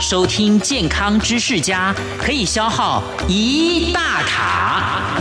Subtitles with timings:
[0.00, 5.18] 收听健康知识家可以消耗一大卡。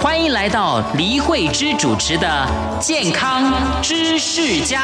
[0.00, 2.48] 欢迎来到黎慧芝主持的
[2.80, 4.80] 健康知识家。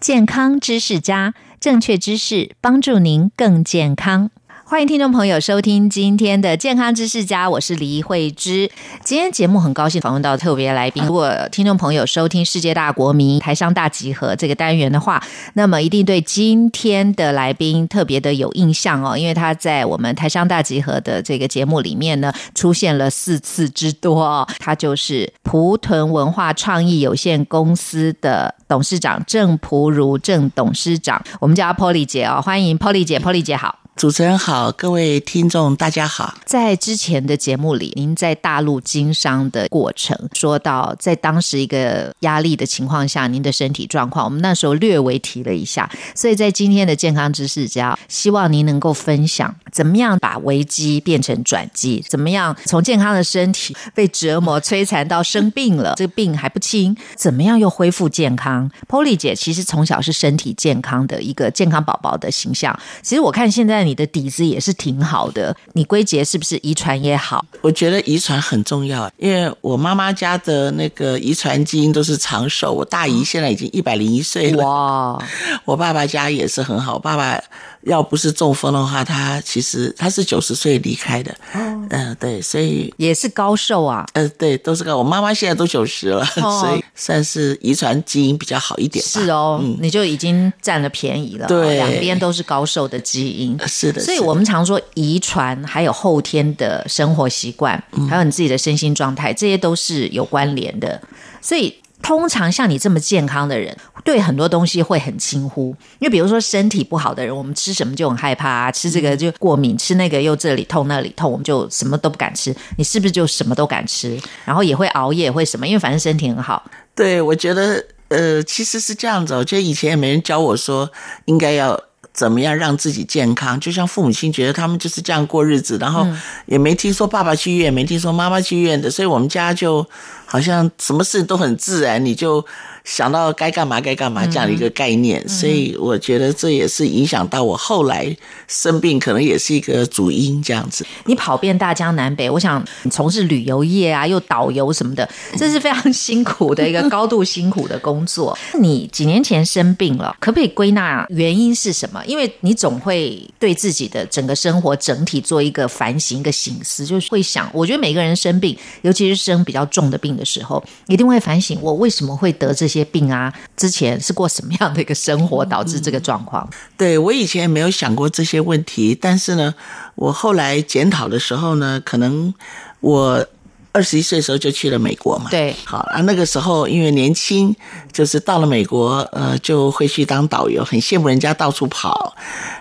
[0.00, 4.30] 健康知识家，正确知识帮助您更健康。
[4.70, 8.70] 欢迎听众朋友收听今天的健康知识家，我是黎慧芝。
[9.02, 11.04] 今天节目很高兴访问到特别来宾。
[11.04, 15.20] 如果听众朋友收听《世界大国民台商大集合》这个单元的话，
[15.54, 24.46] 那么一定对今天的来宾特别的有印象哦，因为他在我们台商大集合的这个节目里面呢，出现了四次之多哦。
[24.60, 33.76] 他就是蒲屯文化创意有限公司的董事长郑蒲如郑董事长，我们叫他 Polly 姐哦，欢迎 Polly 姐，Polly 姐好。
[34.00, 36.34] 主持人好，各位听众大家好。
[36.46, 45.90] 在之前的节目里，您在大陆经商的过程，说到在当时一个压力的情况下，您的身体状况，我们那时候略微提了一下。
[46.14, 62.74] 所以在今天的健康知识家，希望您能够分享，怎么样把危机变成转机，怎么样从健康的身体被折磨摧残到生病了，这个病还不轻，怎么样又恢复健康？Polly 姐其实从小是身体健康的一个健康宝宝的形象。
[63.02, 63.89] 其实我看现在。
[63.94, 67.44] 的底子也是挺好的，你归结是不是遗传也好？
[67.60, 74.64] 我觉得遗传很重要，因为我妈妈家的那个遗传基因都是长寿，我大姨现在已经一百零一岁了。
[74.64, 75.18] 哇，
[75.64, 77.42] 我爸爸家也是很好，爸爸。
[77.82, 81.34] 要不是中风的话，他其实他是九十岁离开的。
[81.54, 84.06] 嗯，对，所以也是高寿啊。
[84.12, 84.96] 呃，对，都是高。
[84.96, 89.04] 我妈妈现在都九十了， 所以算是遗传基因比较好一点。
[89.04, 91.46] 是哦，你就已经占了便宜了。
[91.46, 93.58] 对，两边都是高寿的基因。
[93.66, 101.00] 是的，所以我们常说遗传，还有后天的生活习惯，还有你自己的身心状态，这些都是有关联的。
[101.40, 101.74] 所以。
[102.02, 105.76] 通常像你这么健康的人，对很多东西会很轻忽。
[105.98, 112.54] 因为比如说身体不好的人，我们吃什么就很害怕啊，吃这个就过敏，吃那个又这里痛那里痛，我们就什么都不敢吃。
[112.76, 114.18] 你是不是就什么都敢吃？
[114.44, 115.66] 然后也会熬夜，会什么？
[115.66, 116.68] 因为反正身体很好。
[116.94, 119.34] 对，我觉得呃，其实是这样子。
[119.34, 120.90] 我觉得以前也没人教我说
[121.26, 121.78] 应该要
[122.12, 123.60] 怎么样让自己健康。
[123.60, 126.06] 就像父母亲觉得他们就是这样过日子，然后
[126.46, 129.86] 也没听说爸爸去医院，没听说妈妈去医院的，所以我们家就。
[130.30, 132.44] 好像什么事都很自然，你就。
[132.82, 138.16] 想到该干嘛该干嘛这样的一个概念，所以我觉得这也是影响到我后来
[138.48, 140.84] 生病，可能也是一个主因这样子。
[141.04, 148.36] 你跑遍大江南北，我想从事旅游业啊，又导游什么的，这是非常辛苦的一个高度辛苦的工作。
[148.58, 152.02] 你几年前生病了，可不可以归纳原因是什么？
[152.06, 157.48] 因为你总会对自己的整个生活整体做一个反省、一个醒思，就是会想。
[157.52, 162.84] 我觉得每个人生病，尤其是生比较重的病的时候，一定会反省：我为什么会得这些？
[162.92, 166.48] 病啊，之前是过什么样的一个生活，导致这个状况？
[166.76, 169.54] 对我以前也没有想过这些问题，但是呢，
[169.94, 172.34] 我后来检讨的时候呢，可能
[172.80, 173.26] 我。
[173.72, 177.54] 二十一岁的时候就去了美国嘛，对，好啊，那个时候因为年轻，
[177.92, 182.12] 就是到了美国，呃，就会去当导游，很羡慕人家到处跑，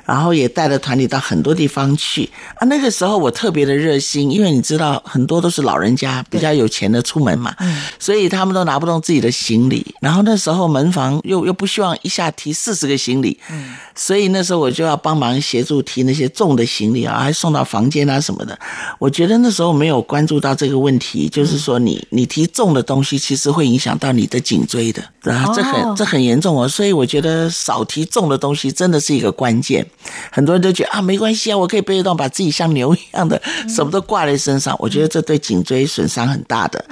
[0.05, 2.67] 然后也带着团体到很多地方去啊。
[2.67, 18.55] 那个时候我特别的热心，因为你知道很多都是老人家比较有钱的出门嘛，嗯，所以他们都拿不动自己的行李，然后那时候门房又又不希望一下提四十个行李，嗯，所以那时候我就要帮忙协助提那些重的行李啊，还送到房间啊什么的。
[18.99, 20.98] 我觉得那时候没有关注到这个问题。
[20.99, 26.67] 题就是说，你你提重的东西，其实会影响到你的颈椎的，啊，这很这很严重哦。
[26.67, 29.85] 所以我觉得少提重的东西真的是一个关键。
[30.31, 34.75] 很多人都觉得啊，没关系啊，我可以背得动，把自己像牛一样的什么都挂在身上。
[34.79, 36.83] 我觉得这对颈椎损伤很大的。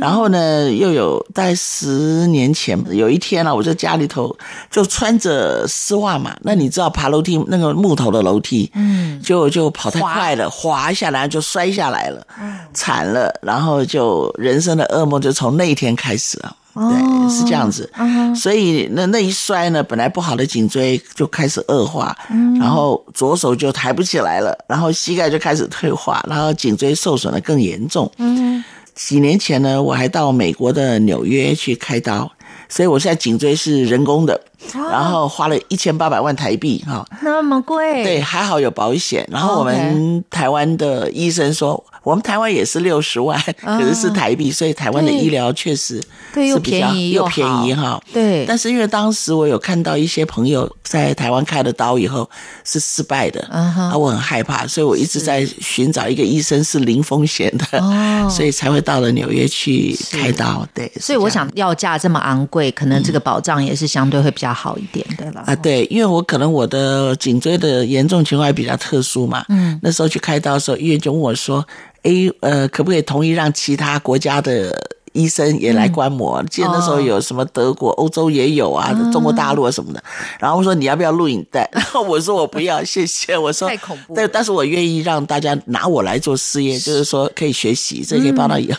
[0.00, 4.36] 然后呢，又有在十年前有一天呢，我在家里头
[4.70, 12.26] 就穿着丝袜嘛，那你知道爬楼梯那个木头的楼梯，嗯，就就跑太快了，滑下来就摔下来了，
[12.72, 13.32] 惨了。
[13.42, 17.90] 然后就人生的噩梦就从那一天开始了，对，是这样子。
[18.36, 22.16] 所以那那一摔呢，本来不好的颈椎就开始恶化，
[22.58, 28.10] 然后左手就抬不起来了，然后膝盖就开始退化，然后颈椎受损的更严重。
[28.18, 28.62] 嗯，
[28.98, 32.32] 几年前呢，我还到美国的纽约去开刀，
[32.68, 34.40] 所以我现在颈椎是人工的。
[34.72, 37.06] 然后花了一千八百万台币哈。
[37.22, 38.02] 那么贵？
[38.02, 39.26] 对，还好有保险。
[39.30, 46.02] 然后我们台湾的医生说，我们台湾也是六十万，可是是台币，所以台湾的医疗确实
[46.32, 48.00] 对又便宜又便宜哈。
[48.12, 52.28] 对，但是因为当时我有看到一些朋友在台湾开了刀以后
[52.64, 60.66] 是失败的，啊，我很害怕，所以我一直在寻找一个医生是零风险的，哦， 所以才会到了纽约去开刀。
[60.74, 65.42] 对，所以我想要价这么昂贵，可能这个保障也是相对会比较好一点的了。
[65.46, 71.66] 啊，对，因为我可能我的颈椎的严重情况比较特殊嘛，嗯，那时候去开刀的时候，医院就问我说
[72.02, 74.74] ：“哎，呃，可不可以同意让其他国家的？”
[75.12, 80.02] 医生也来观摩，记得那时候有什么德国、欧洲也有啊，中国大陆啊什么的。
[80.38, 81.68] 然后我说你要不要录影带？
[81.72, 83.36] 然后我说我不要，谢谢。
[83.36, 84.14] 我说太恐怖。
[84.14, 88.72] 但，但是我愿意让大家拿我来做试验，就是说可以学习，这可以帮到以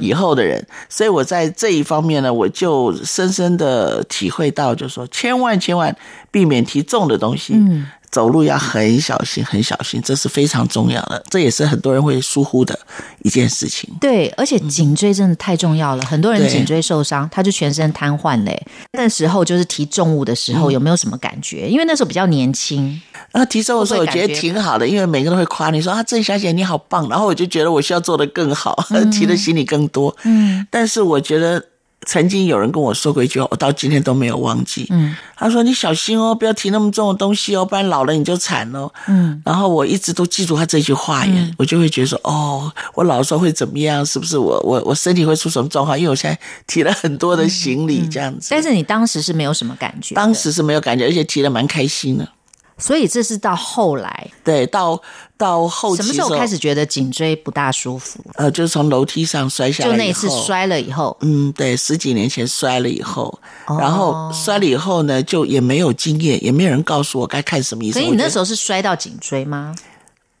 [0.00, 0.64] 以后的人。
[0.88, 5.94] 所以我在这一方面呢，我就深深的体会到，就是说千万千万
[6.30, 7.54] 避免提重的东西。
[7.54, 7.86] 嗯。
[8.16, 11.22] 走路要很小心，很小心，这是非常重要的。
[11.28, 12.78] 这也是很多人会疏忽的
[13.24, 13.90] 一件事情。
[14.00, 16.04] 对，而且颈椎真的太重要了。
[16.06, 18.58] 很多人颈椎受伤，他就全身瘫痪嘞。
[18.92, 21.68] 那时候就是提重物的时候，有没有什么感觉？
[21.68, 22.98] 因为那时候比较年轻。
[23.32, 27.06] 啊，提重物的时候我觉得挺好的，因为每个人都会夸你说啊，郑小姐你好棒。
[27.10, 28.74] 然后我就觉得我需要做的更好，
[29.12, 30.16] 提的行李更多。
[30.24, 31.62] 嗯，但是我觉得。
[32.06, 34.86] 曾经有人跟我说过一句话，我到今天都没有忘记。
[34.90, 44.06] 嗯，他说：“你小心哦，不要提那么重的东西哦，不然老了你就惨了。”嗯，然后我一直都记住他这句话耶，我就会觉得说：“哦，我老的时候会怎么样？
[44.06, 45.98] 是不是我我我身体会出什么状况？
[45.98, 52.28] 因为我现在提了很多的行李这样子。”但是你当时是没有什么感觉，当时是没有感觉，而且提的蛮开心的。
[52.78, 55.00] 所以这是到后来，对，到
[55.38, 58.20] 到后期什么时候开始觉得颈椎不大舒服？
[58.34, 68.02] 呃，就是从楼梯上摔下来，就那一次摔了以后，嗯，对，十几年前摔了以后，然后摔了以后呢，就也没有经验，也没有人告诉我该看什么医生。
[68.02, 69.74] 所以你那时候是摔到颈椎吗？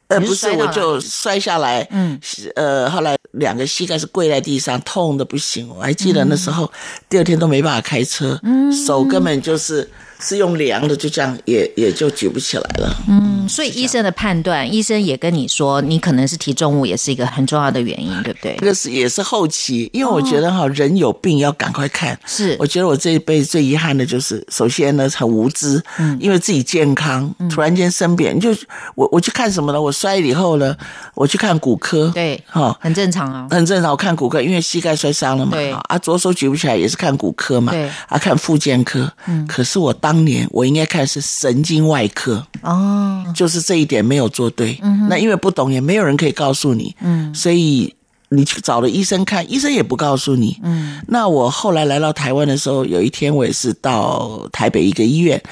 [0.08, 2.20] 呃，不是，我就摔下来，嗯，
[2.54, 5.68] 呃，后来两个膝盖是跪在地上，痛的不行。
[5.74, 6.70] 我还记得那时候，
[7.08, 9.90] 第二天都没办法开车，嗯，手根本就是。
[10.18, 12.96] 是用量的，就这样也也就举不起来了。
[13.08, 18.56] 嗯，所以医生的判断，医生也跟你说，你可能是提重物，也是一个很重要的原因，对不对？
[18.58, 22.18] 这个是也是后期，因为我觉得哈，人有病要赶快看。
[22.24, 28.50] 是，我觉得我这一辈子最遗憾的就是，首先呢很无知，嗯，因为自己健康，突然间生病，就
[28.94, 29.80] 我我去看什么呢？
[29.80, 30.74] 我摔了以后呢，
[31.14, 33.90] 我去看骨科，对，哈，很正常啊，很正常。
[33.90, 39.94] 我看骨科，因为膝盖摔伤了嘛，对，啊，左手举不起来也是看骨科嘛，对，啊，看复健科，嗯，可是我。
[40.06, 44.80] 当年我应该看是神经外科哦，就是这一点没有做对。
[45.10, 46.94] 那因为不懂，也没有人可以告诉你。
[47.00, 47.92] 嗯，所以
[48.28, 50.60] 你去找了医生看，医生也不告诉你。
[50.62, 55.42] 嗯，那我后来来到台湾的时候，有一天我也是到台北一个医院，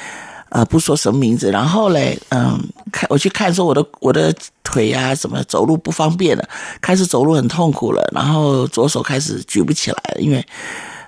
[0.50, 1.50] 呃，不说什么名字。
[1.50, 2.56] 然后嘞，嗯，
[2.92, 6.48] 看我去看说我的我的腿啊什么走路不方便了，
[6.80, 10.46] 开始走路很痛苦了，然后左手开始举不起来了，因为，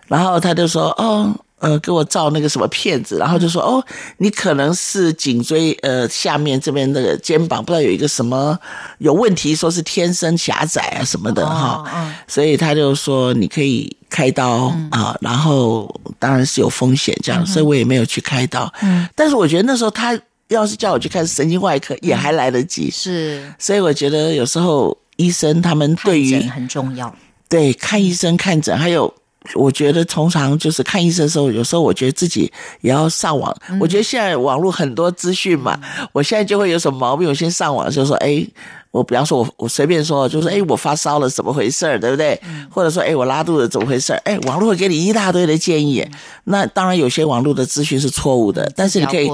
[0.08, 1.32] 然后他就说哦。
[1.58, 3.82] 呃，给我照那个什么片子，然后就说哦，
[4.18, 8.58] 你可能是颈椎呃下面这边那个肩膀不知道有一个什么
[8.98, 18.70] 有问题，说是天生狭窄啊什么的哈，所以他就说你可以开刀啊，然后当然是有风险这样，所以我也没有去开刀。
[18.82, 20.18] 嗯，但是我觉得那时候他
[20.48, 27.16] 要是叫我去看神经外科也还来得及，是，所以我觉得有时候医生他们对于很重要，
[27.48, 29.12] 对看医生看诊还有。
[29.54, 33.54] 我觉得通常就是看医生的时候，有时候我觉得自己也要上网。
[33.80, 35.78] 我觉得现在网络很多资讯嘛，
[36.12, 38.46] 我现在就会有什么毛病，我先上网就说，哎。
[38.96, 42.40] 我比方说，我我随便说，就是哎，我发烧了，怎么回事儿，对不对？
[42.70, 44.16] 或者说，哎，我拉肚子，怎么回事儿？
[44.24, 46.06] 哎，网络会给你一大堆的建议。
[46.44, 49.28] 那当然，有些网络的资讯是错误的，但是你可以，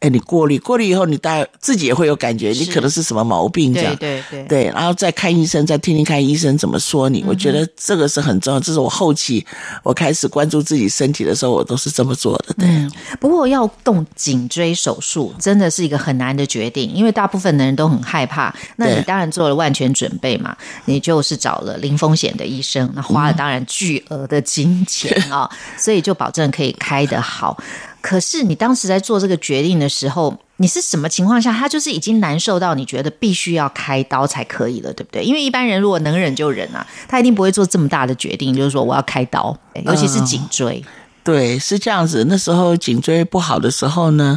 [0.00, 7.24] 哎，你过滤，过滤以后，你大自己也会有感觉，你可能是什么毛病这样，对对对，然后再看医生，再听听看医生怎么说你。
[7.26, 9.44] 我觉得这个是很重要，这是我后期
[9.82, 12.54] 我开始关注自己身体的时候，我都是这么做的。
[12.58, 12.88] 对，
[13.20, 18.54] 不过要动颈椎手术真的是一个很难的决定，因为大部分的人都很害怕。
[18.76, 20.56] 那当然做了万全准备嘛，
[20.86, 27.56] 你就是找了零风险的医生，那花了当然巨额的金钱啊， 所以就保证可以开得好。
[28.00, 31.52] 可是你当时在做这个决定的时候，你是什么情况下？
[31.52, 35.22] 他就是已经难受到你觉得必须要开刀才可以了，对不对？
[35.22, 40.84] 因为一般人如果能忍就忍啊，他一定不会做这么大的决定，就是说我要开刀，尤其是颈椎。
[41.22, 42.26] 对，是这样子。
[42.28, 44.36] 那时候颈椎不好的时候呢。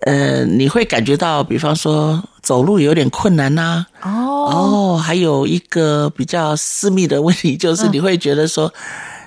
[0.00, 3.86] 呃，你会感觉到，比方说走路有点困难呐。
[4.02, 8.72] 哦哦，还有一个比较私密的问题，就是你会觉得说，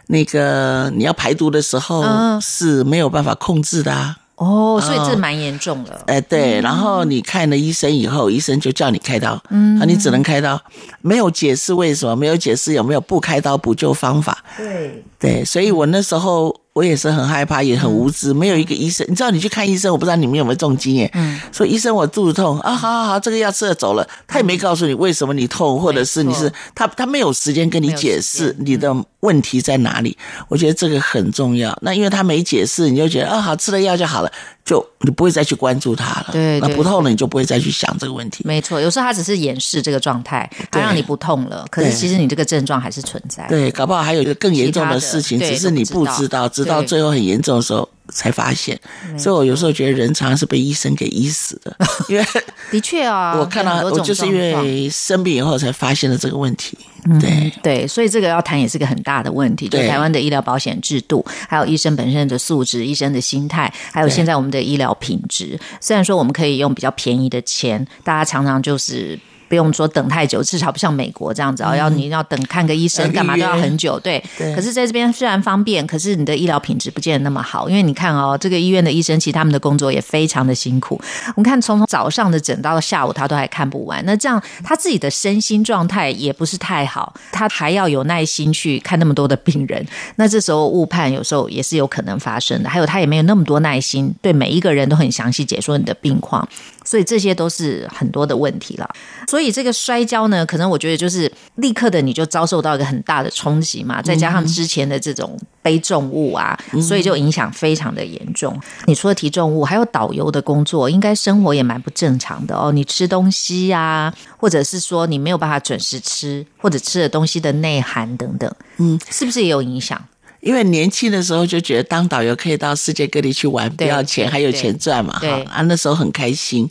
[0.07, 4.15] 那个你要排毒的时候嗯是没有办法控制的啊。
[4.35, 6.01] 哦，所以这蛮严重的。
[6.07, 10.57] 哎，对，然后你看了医生以后，医生就叫你开刀，嗯，啊，你只能开刀，
[11.01, 30.15] 没有解释为什么，没有解释有没有不开刀补救方法，对，对，所以我那时候我也是很害怕，也很无知，没有一个医生，你知道你去看医生，我不知道你们有没有这种经验，嗯，说医生我肚子痛啊，好好好，这个药吃了走了，他也没告诉你为什么你痛，或者是你是他他没有时间跟你解释你的问题在哪里，
[30.47, 31.77] 我觉得这个很重要。
[31.81, 34.31] 那因为他没解释，你就觉得啊好吃了药就好了，
[34.69, 38.43] 就你不会再去关注它了，对对那不痛了你就不会再去想这个问题。
[38.45, 43.47] 没错，有时候他只是掩饰这个状态，他让你不痛了，可是其实你这个症状还是存在。
[43.47, 48.79] 对，搞不好还有一个更严重的事情，只是你不知道，直到最后很严重的时候才发现。
[49.17, 51.75] 所以我有时候觉得人常常是被医生给医死的，
[52.07, 52.25] 因为
[52.71, 56.77] 的确啊， 我看到很多种我就是因为生病以后才发现了这个问题。
[57.21, 65.57] 对，对，所以这个要谈也是个很大的问题，就对台湾的医疗保险制度，还有医生本身的素质、医生的心态，还有现在我们的医疗品质。
[65.79, 69.17] 虽然说我们可以用比较便宜的钱，大家常常就是。
[69.49, 73.99] 不用说等太久，至少不像美国这样子啊、要你要等看个医生干嘛都要很久。
[73.99, 81.01] 对，对可是在这边虽然方便，可是你的医疗品质不见得那么好，因为你看哦，这个医院的医生其实他们的工作也非常的辛苦。
[81.35, 84.01] 我们看从早上的诊到下午，他都还看不完。
[84.05, 89.85] 那这样他自己的身心状态也不是太好，他还要有耐心去看那么多的病人。
[90.17, 92.69] 那这时候误判有时候也是有可能发生的。
[92.69, 96.47] 还有他也没有那么多耐心，对每一个人都很详细解说你的病况，
[96.89, 98.89] 所以这些都是很多的问题了。
[99.27, 108.60] 所以这个摔跤呢，可能我觉得就是立刻的你就遭受到一个很大的冲击嘛，再加上之前的这种背重物啊，所以就影响非常的严重。
[108.88, 112.72] 你除了提重物，还有导游的工作，应该生活也蛮不正常的哦。
[112.72, 120.03] 你吃东西呀、或者是说你没有办法准时吃，或者吃的东西的内涵等等，嗯，是不是也有影响？
[120.41, 126.69] 因为年轻的时候就觉得当导游可以到世界各地去玩，不要钱还有钱赚嘛，哈啊，那时候很开心。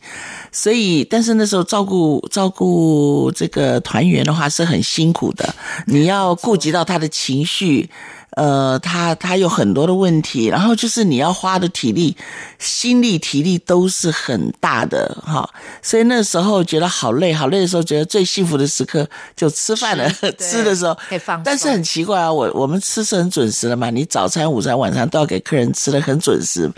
[0.51, 5.55] 所以，但是那时候照顾照顾这个团员的话是很辛苦的，
[5.87, 7.89] 你要顾及到他的情绪。
[8.39, 12.17] 呃，他他有很多的问题，然后就是你要花的体力、
[12.61, 15.51] 心力、体力都是很大的哈，
[15.83, 19.05] 所以那时候觉得好累，好累的时候，觉得 最幸福的时刻
[19.35, 20.97] 就吃饭了，吃吃的时候。
[21.09, 21.43] 可以放松。
[21.45, 26.71] 但是很奇怪啊，我我们吃是很准时的嘛，你早餐、午餐、晚餐都要给客人吃的很准时，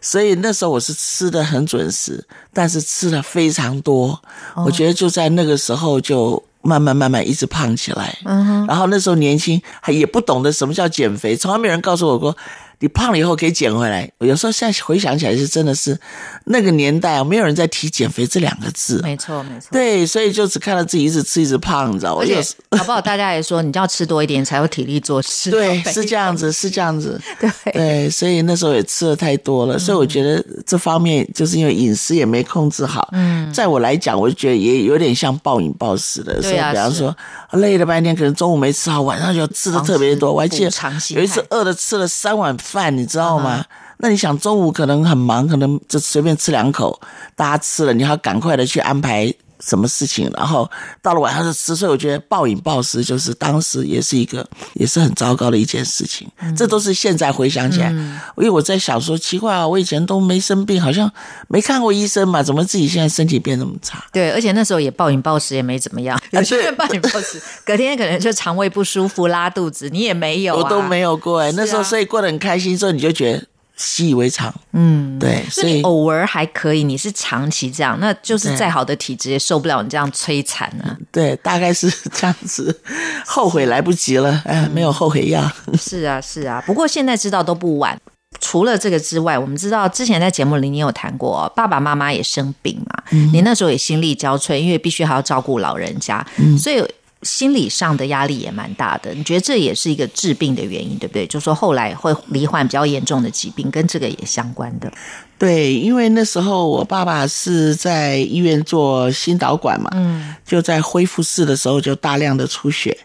[0.00, 4.20] 所以那时候我是吃的很准时，但是吃的非常多，
[4.66, 6.42] 我觉得就在那个时候就。
[6.64, 12.36] 慢慢慢慢一直胖起来，嗯，然后那时候年轻还也不懂得什么叫减肥，从来没有人告诉我过，
[12.84, 14.06] 你胖了以后可以减回来。
[14.18, 15.98] 我有时候现在回想起来是真的是
[16.44, 19.68] 那个年代啊，没有人在提减肥这两个字，没错，没错。
[19.72, 22.20] 对，所以就只看到自己一直吃一直胖，你知道吗？
[22.20, 25.50] 而且我有时搞不好大家也说，你就要吃多一点才有体力做事。
[25.50, 27.18] 对，是这样子，是这样子。
[27.40, 33.08] 对对，所以那时候也吃的太多了，所以我觉得这方面就是因为饮食也没控制好。
[33.12, 36.38] 嗯，在我来讲，我就觉得也有点像暴饮暴食的。
[36.42, 37.16] 对啊是比方说
[37.52, 40.30] 累了半天，可能中午没吃好，晚上就吃的特别多。
[40.30, 40.70] 我还记得
[41.14, 43.64] 有一次饿的吃了三碗饭，你知道吗？
[43.98, 47.00] 那你想中午可能很忙，可能就随便吃两口，
[47.36, 49.32] 大家吃了，你还要赶快的去安排
[49.64, 56.28] 什么事情，然后到了晚上就吃，所以我觉得暴饮暴食就是当时也是一个也是很糟糕的一件事情。
[56.56, 61.10] 这都是现在回想起来，因为我在想说，奇怪啊，我以前都没生病，好像
[61.48, 64.04] 没看过医生嘛，怎么自己现在身体变那么差？
[64.12, 66.20] 对，而且那时候也暴饮暴食，也没怎么样。
[66.32, 73.44] 有些人暴饮暴食， 隔天可能就肠胃不舒服、拉肚子，你也没有、啊，我都没有过哎、那时候所以过得很开心，所以你就觉得
[73.76, 74.54] 习以为常。
[74.72, 80.96] 嗯，对，所以偶尔还可以，你是长期这样，那就是再好的体质也受不了你这样摧残啊。
[81.10, 82.80] 对，大概是这样子，
[83.26, 85.50] 后悔来不及了，哎，没有后悔药。
[85.78, 86.62] 是啊，是啊。
[86.66, 87.98] 不过现在知道都不晚。
[88.40, 96.24] 除了这个之外，我们知道之前在节目里你有谈过、哦，爸爸妈妈也生病嘛，你那时候也心力交瘁，因为必须还要照顾老人家，
[96.58, 96.84] 所以
[97.24, 99.12] 心理上的压力也蛮大的。
[99.14, 101.26] 你觉得这也是一个治病的原因，对不对？
[101.26, 104.92] 就说后来会罹患比较严重的疾病，跟这个也相关的。
[105.36, 112.96] 对，因为那时候我爸爸是在医院做心导管嘛，嗯，就在恢复室的时候就大量的出血，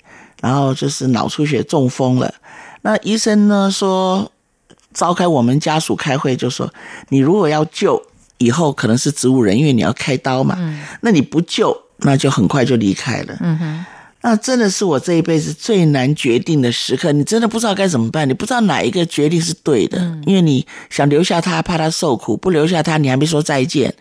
[0.41, 2.33] 然后就是脑出血中风了。
[2.81, 4.31] 那医生呢说，
[4.93, 6.71] 召开我们家属开会，就说
[7.09, 8.01] 你如果要救，
[8.37, 10.55] 以后可能是植物人，因为你要开刀嘛，
[11.01, 13.35] 那你不救，那就很快就离开了。
[13.41, 13.85] 嗯哼。
[14.21, 23.93] 那真的是我这一辈子最难决定的时刻，你真的不知道该怎么办，你不知道哪一个决定是对的，因为你想留下他，怕他受苦；不留下他，你还没说再见。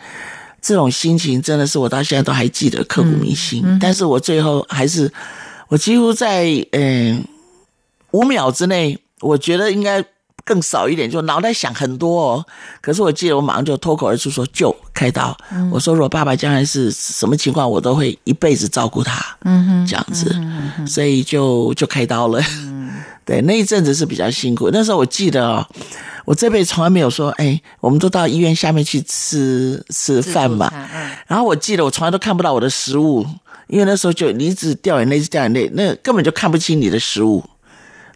[0.60, 3.64] 这种心情真的是我到现在都还记得，刻骨铭心。
[3.80, 5.10] 但是我最后还是，
[5.68, 7.24] 我几乎在嗯、
[8.10, 10.04] 五秒之内，我觉得应该
[10.44, 12.44] 更少一点，就脑袋想很多哦。
[12.80, 15.36] 可是我记得我马上就脱口而出说就开刀。
[15.70, 19.24] 我说如果爸爸将来是什么情况，我都会一辈子照顾他。
[19.44, 20.34] 嗯哼，这样子，
[20.84, 22.42] 所以就就开刀了。
[23.24, 24.70] 对，那一阵子是比较辛苦。
[24.72, 25.64] 那时候我记得哦，
[26.24, 30.72] 我这辈子从来没有说，哎，我们都到医院下面去吃吃饭嘛。
[31.28, 33.24] 然后我记得我从来都看不到我的食物，
[33.68, 37.44] 因为那时候就你一直掉眼泪，一直掉眼泪，那根本就看不清你的食物。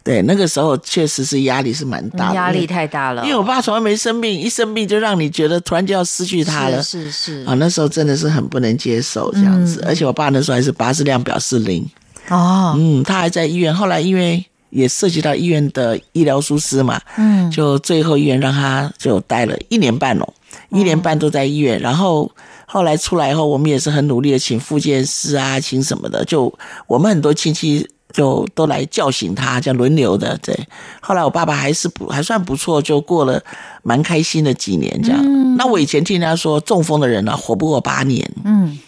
[0.03, 3.23] 对，那个时候确实是压力是蛮大的，压力太大了。
[3.23, 9.83] 因为我爸从来没生病，一生病就让你觉得突然就要失去他了，是是啊，那时候真的是很不能接受这样子。
[9.87, 11.83] 而且我爸那时候还是八字量表是零
[12.29, 14.45] 哦，嗯，他还在医院，后来因为。
[14.73, 20.27] 也涉及到医院的医疗疏失嘛，嗯，就最后医院让他就待了一年半哦，
[20.71, 22.31] 一年半都在医院，然后
[22.65, 26.51] 后来出来以后，我们也是很努力的请复健师啊，请什么的，就
[26.87, 30.57] 我们很多亲戚就都来叫醒他，这样轮流的，对。
[31.01, 33.43] 后来我爸爸还是不还算不错，就过了
[33.81, 35.57] 蛮开心的几年这样。
[35.57, 38.79] 那我以前听人家说中风的人呢，活不过八年，嗯，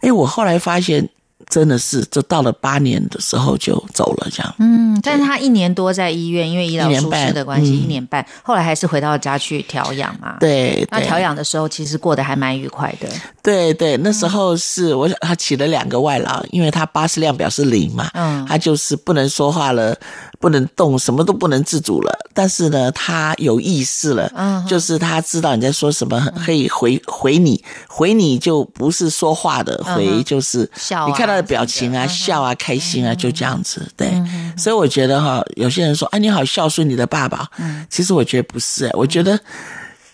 [0.00, 1.08] 哎，我后来发现。
[1.50, 4.54] 真的是，就到了八年的时候就走了，这样。
[4.58, 10.36] 嗯，但是他一年多在医院，因为医疗疏失的关系，一年半，后来还是回到家去调养嘛。
[10.38, 13.08] 对，那调养的时候其实过得还蛮愉快的。
[13.42, 19.96] 对对，那时候是我他起了两个外劳，因为他八十量表示零嘛，嗯，他就是不能说话了。
[20.40, 22.18] 不能动，什么都不能自主了。
[22.32, 31.06] 但是呢，他有意识了，嗯，就是他知道你在说什么，可以回回你，回你就不是说话的回，就是笑。
[31.06, 33.86] 你看他的表情啊，笑啊，开心啊，就这样子。
[33.96, 34.10] 对，
[34.56, 39.38] 所以我觉得哈，有些人说，哎，你好孝顺你的爸爸，嗯，其实我觉得不是，我觉得。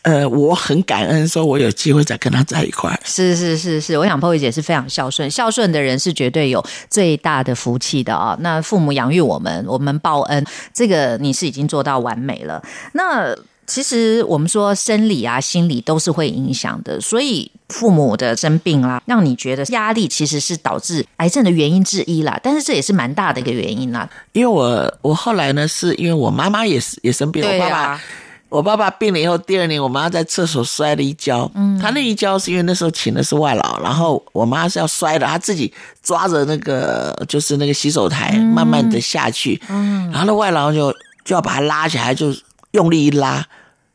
[0.07, 2.97] 呃，我很感恩，说我有机会再跟他在一块。
[3.05, 8.37] 是是是是，我想 p o 姐是非常孝顺，孝顺的人是绝对有最大的福气的啊。
[8.39, 12.63] 那父母养育我们，我们报恩，这个你是已经做到完美了。
[12.93, 13.35] 那
[13.67, 22.39] 其实我们说生理啊、心理都是会影响的，所以父母的生病啦，让你觉得压力其实是导致癌症的原因之一啦。
[22.41, 24.09] 但是这也是蛮大的一个原因啦。
[24.31, 28.01] 因为我我后来呢，是因为我妈妈也是也生病，我爸爸。
[28.49, 31.51] 我爸爸病了以后，第二年我妈在厕所摔了一跤。
[31.55, 35.73] 嗯，她那一跤是因为那时候请的是外劳，然后我妈是要摔的，她自己
[36.03, 39.61] 抓着那个就是那个洗手台，慢慢的下去。
[39.69, 40.93] 嗯，然后那外劳就
[41.25, 42.35] 就要把她拉起来，就
[42.73, 43.45] 用力一拉，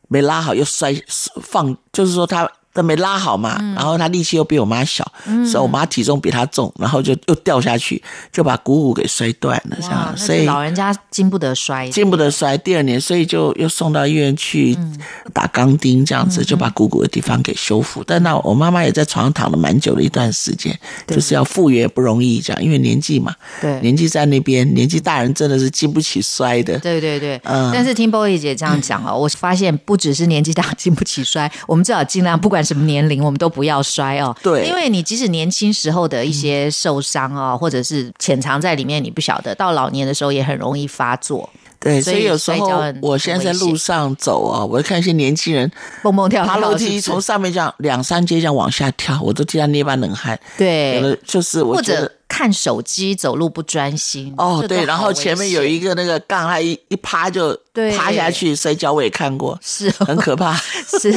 [0.08, 0.94] 没拉好又摔
[1.42, 2.50] 放，就是说他。
[2.72, 5.06] 都没拉好嘛，然后他力气又比我妈小，
[5.44, 10.16] 所以我妈体重比他重，然后就又掉下去，就把股骨给摔断了，这样。
[10.16, 12.56] 所以老人家经不得摔，经不得摔。
[12.56, 14.74] 第二年，所以就又送到医院去
[15.34, 18.02] 打钢钉，这样子就把股骨的地方给修复。
[18.06, 20.74] 但那我妈妈也在床上躺了蛮久的一段时间，
[21.06, 26.78] 就是要复原不容易，这样，因为年纪嘛，对，年纪在那边，年纪大人真的是经不起摔的。
[26.78, 27.70] 对对对，嗯。
[27.74, 32.61] 但是听 Boy 姐这样讲哦，我发现不只是年纪大经不起摔，我们最好尽量不管。
[32.64, 41.48] 什么年龄我们都不要摔哦，对，因为你即使年轻时候的一些受伤哦，或者是潜藏在里面，你不晓得，到老年的时候也很容易发作。
[41.78, 42.70] 对，所以有时候
[43.00, 45.70] 我现在在路上走啊，我会看一些年轻人
[46.02, 50.38] 蹦蹦跳爬楼梯，从上面这样两三阶这样往下跳，我都替他捏把冷汗。
[50.56, 52.10] 对，有的就是我觉得。
[52.32, 57.54] 看手机走路不专心哦，对，然后前面有一个那个杠，他一一趴就
[57.94, 60.54] 趴下去摔跤，我也看过，是很可怕，
[60.98, 61.12] 是，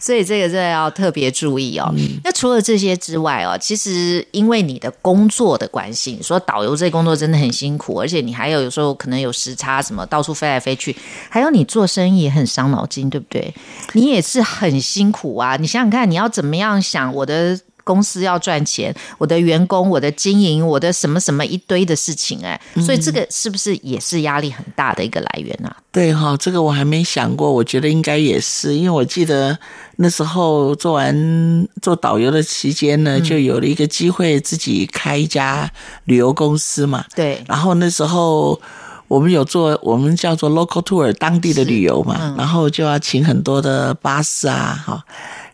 [0.00, 1.94] 所以这个真的要特别注意哦。
[2.24, 10.96] 那除了这些之外哦，其实因为你的工作的关系，说导游这工作真的很辛苦，而且你还有有时候可能有时差，什么到处飞来飞去，
[11.28, 13.54] 还有你做生意也很伤脑筋，对不对？
[13.92, 17.60] 你也是很辛苦啊，你想想看，你要怎么样想我的。
[17.84, 25.76] 公司要赚钱，我的员工，我的经营，我的什么什么一堆的事情，哎，所以这个是不是也是压力很大的一个来源啊？
[25.92, 29.56] 对哈，这个我还没想过，我觉得应该也是，因为我记得
[29.96, 35.70] 那时候做完做导游的期间呢，就有了一个机会自己开一家
[36.04, 37.04] 旅游公司嘛。
[37.14, 38.58] 对，然后那时候
[39.06, 45.04] 我们有做我们叫做 local tour 当地的旅游嘛，然后就要请很多的巴士啊，哈，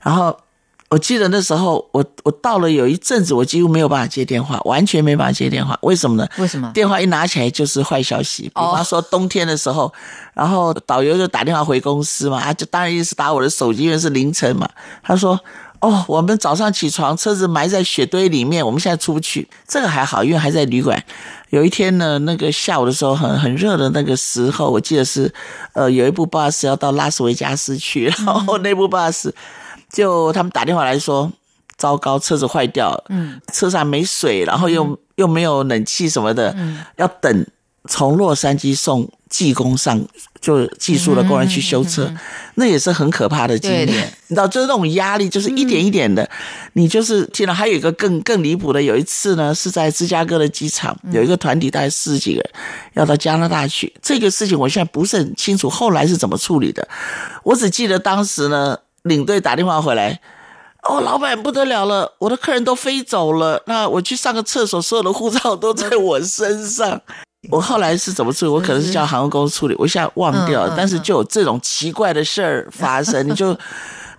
[0.01, 0.37] 然后。
[0.91, 5.79] 我记得那时候，我我到了有一阵子，我几乎没有办法接电话，完全没办法接电话。
[5.83, 6.29] 为什么呢？
[6.39, 6.69] 为什么？
[6.75, 8.43] 电话一拿起来就是坏消息。
[8.43, 9.93] 比方说冬天的时候，
[10.35, 14.69] 然后导游就打电话回公司嘛，啊就当然意思打我的手机，因为是凌晨嘛。
[15.01, 15.39] 他说
[15.79, 19.49] ：“哦，我们早上起床，车子埋在雪堆里面，我们现在出不去。
[19.69, 21.01] 这个还好，因为还在旅馆。
[21.51, 25.33] 有一天呢，那个下午的时候很很热的那个时候，我记得是
[25.75, 29.33] 呃有一部巴士要到拉斯维加斯去，然后那部巴士。”
[29.93, 31.31] 就他们打电话来说，
[31.77, 37.47] 糟糕，车子坏掉，嗯，车上没水，然后又又没有冷气什么的，嗯，要等
[37.89, 40.01] 从洛杉矶送技工上
[40.41, 42.13] 就技术的工人去修车，
[42.57, 43.87] 那也是很可怕的经验。
[43.87, 46.29] 你知道，就是那种压力，就是一点一点的，
[46.75, 52.51] 你就是听到还有一个更更离谱的，有一次呢是在芝加哥的机场，有一个团体大概四十几个人
[52.95, 56.87] 要到加拿大去，这个事情我现在不是很清楚后来是怎么处理的，
[57.45, 60.21] 我只记得当时呢领队打电话回来。
[60.83, 67.01] 哦，老板不得了了，我的客人都飞走了，那我去上个厕所，所有的护照都在我身上。
[67.51, 68.51] 我后来是怎么处理？
[68.51, 70.75] 我可能是叫航空公司处理，我一下忘掉了。
[70.77, 73.55] 但是就有这种奇怪的事儿发生， 你就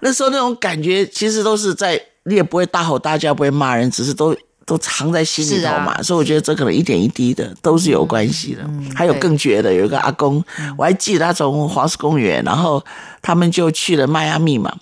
[0.02, 4.36] 那时候那种感觉，其实都是在你也不会大吼大叫，不会骂人，只是都
[4.72, 5.92] 都藏在心里头嘛。
[5.92, 8.64] 啊所以我觉得这可能一点一滴的都是有关系的。
[8.96, 10.42] 还有更绝的，有一个阿公，
[10.78, 12.82] 我还记得他从黄石公园，然后
[13.22, 14.74] 他们就去了迈阿密嘛。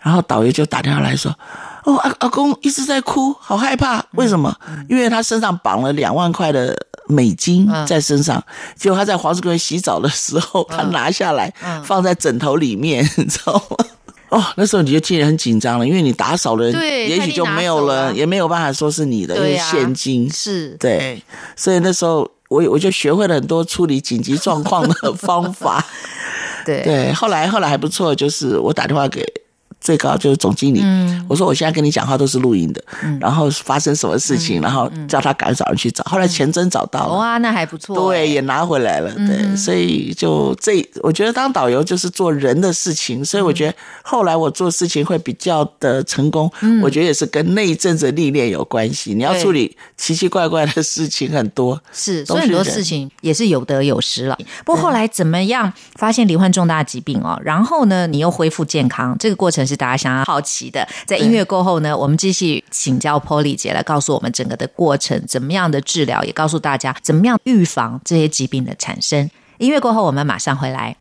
[0.00, 1.34] 然后导游就打电话来说
[1.84, 4.02] ：“哦，阿阿公一直在哭，好害怕。
[4.12, 4.54] 为什么？
[4.88, 6.74] 因为他身上绑了两万块的
[7.06, 8.42] 美金在身上，
[8.76, 11.52] 结果他在黄石公园洗澡的时候，他拿下来
[11.84, 13.76] 放在枕头里面， 你知道吗？”
[14.34, 20.28] 哦，那时候你就竟然很紧张了，因为你打扫的人对也许就没有了，也没有办法说是你的，因为现金。
[20.28, 21.22] 是对，
[21.54, 25.86] 所以那时候我我就学会了很多处理紧急状况的方法。
[26.66, 29.24] 对对，后来后来还不错，就是我打电话给
[29.84, 32.82] 最高就是总经理，嗯我说我现在跟你讲话都是录音的，
[33.20, 36.02] 然后发生什么事嗯情，然后叫他赶快找人去找。
[36.04, 37.14] 后来钱真找到了。
[37.14, 39.12] 哇，那还不错对，欸也拿回来了。
[39.14, 46.50] 对，所以就这，我觉得当导游就是做人的事情，所以我觉得后来我做事情会比较的成功。
[46.82, 49.12] 我觉得也是跟那一阵子历练有关系。
[49.12, 54.38] 你要处理奇奇怪怪的事情很多，是，都所以很多事情也是有得有失了。
[54.64, 57.38] 不过后来怎么样发现罹患重大疾病哦？
[57.44, 60.86] 然后呢，你又恢复健康，这个过程是大家想要好奇的。
[61.06, 69.30] 在音乐过后呢，我们继续请教 Polly 姐来告诉我们整个的过程，怎么样的治疗，也告诉大家怎么样预防这些疾病的产生。
[69.58, 70.96] 音乐过后，我们马上回来。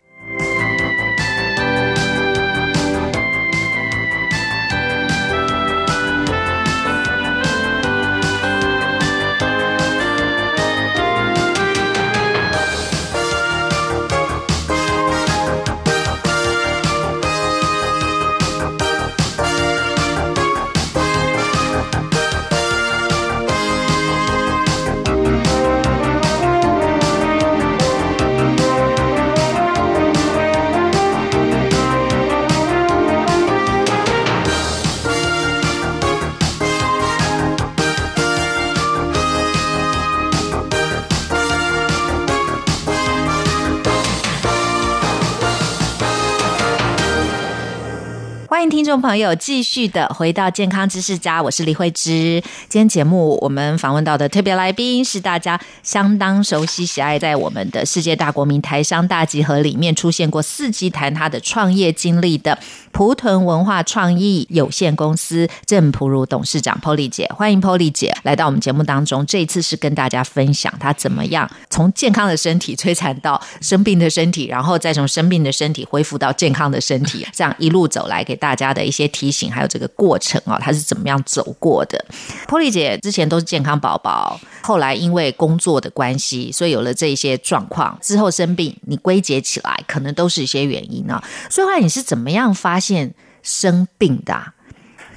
[48.84, 52.44] 听众朋友继续的回到健康知识家，我是李慧芝。
[52.68, 62.60] 今天节目我们访问到的特别来宾是大家相当熟悉喜爱，在我们的世界大国民台商大集合里面出现过四集谈他的创业经历的
[62.92, 69.26] 蒲屯文化创意有限公司郑普如董事长 Polly 姐，欢迎 Polly 姐来到我们节目当中。
[69.26, 82.04] 这一次是跟大家分享她怎么样从健康的身体摧残到生病的身体，然后再从生病的身体恢复到健康的身体，这样一路走来给大家的一些提醒，还有这个过程哦，他是怎么样走过的。
[82.48, 91.24] Polly 姐之前都是健康宝宝，后来因为工作的关系，所以有了这一些状况，之后生病，你归结起来可能都是一些原因啊。
[91.50, 94.54] 所以后来你是怎么样发现生病的啊、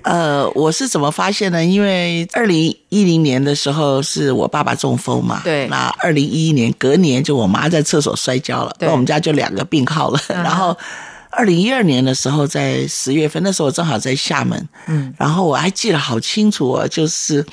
[0.03, 1.65] 呃，我是怎么发现呢？
[1.65, 10.21] 因为二零一零年的时候是我爸爸中风嘛，对那二零一一年隔年就我妈在厕所摔跤了，对那我们家就两个病号了。
[10.29, 10.77] 嗯然后
[11.37, 17.45] 二零一二年的时候，在十月份，那时候我正好在厦门，嗯，然后我还记得好清楚哦，就是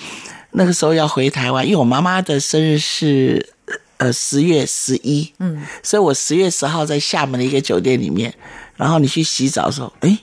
[0.52, 3.54] 那个时候要回台湾，因为我妈妈的生日是
[3.98, 8.34] 呃十月十一，嗯，所以我十月十号在厦门的一个酒店里面，
[8.78, 10.18] 然后你去洗澡的时候，哎。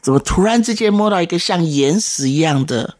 [0.00, 2.94] 怎么突然之间摸到一个像岩石一样的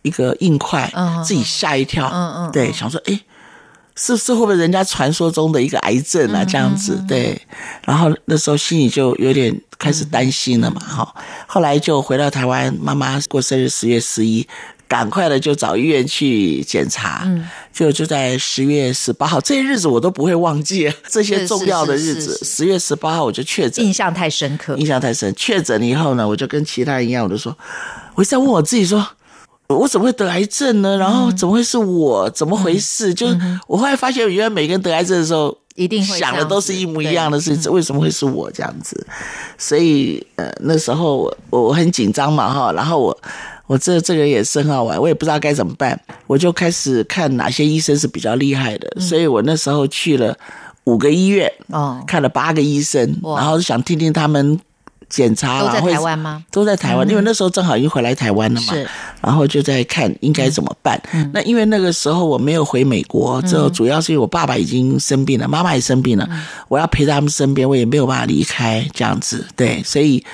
[0.00, 3.20] 一个硬块，嗯自己吓一跳，嗯嗯对，想说，哎，
[4.02, 6.44] 是是会不会人家传说中的一个癌症嗯啊？
[6.44, 7.38] 这样子，对，
[7.84, 11.14] 然后那时候心里就有点开始担心了嘛，哈、
[11.46, 14.46] 后来就回到台湾，妈妈过生日十月十一。
[14.88, 22.36] 赶快的就找医院去检查，嗯就就在十月十八号，这些日子我都不会忘记，这些重要的日子。
[22.44, 24.76] 十月十八号我就确诊，印象太深刻。
[24.76, 25.32] 印象太深。
[25.36, 27.56] 确诊了以后呢，我就跟其他人一样，我就说，
[28.16, 29.06] 我在问我自己说，
[29.78, 30.96] 我怎么会得癌症呢？
[30.96, 32.28] 然后怎么会是我？
[32.30, 33.14] 怎么回事？
[33.14, 35.56] 就是我后来发现，原来每个人得癌症的时候。
[35.76, 39.06] 一定会想的都是一模一样的事嗯情，为什么会是我这样子？
[39.56, 43.16] 所以呃，那时候我我我很紧张嘛哈，然后我
[43.66, 50.36] 我这这个也是很好玩，我也不知道该怎么办，我就开始看哪些医生是比较厉害的，嗯所以我那时候去了
[50.84, 54.60] 五个医院，哦，看了八个医生，然后想听听他们
[55.10, 56.44] 检查啦，都在台湾吗？
[56.50, 58.88] 都在台湾，因为那时候正好已经回来台湾了嘛，是
[59.20, 60.98] 然后就在看应该怎么办。
[61.34, 66.26] 那因为那个时候我没有回美国，这主要是因为我爸爸已经生病了，妈妈也生病了，
[66.68, 70.24] 我要陪在他们身边，我也没有办法离开这样子，对，所以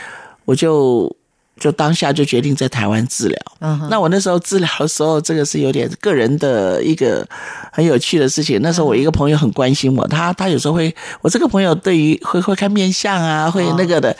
[0.44, 1.10] 我就。
[1.58, 3.38] 就当下就决定在台湾治疗。
[3.88, 7.26] 那我那时候治疗的时候，这个是有点个人的一个
[7.72, 8.60] 很有趣的事情。
[8.62, 14.14] 那时候我一个朋友很关心我，他他有时候会，我这个朋友对于会会看面相啊，会那个的，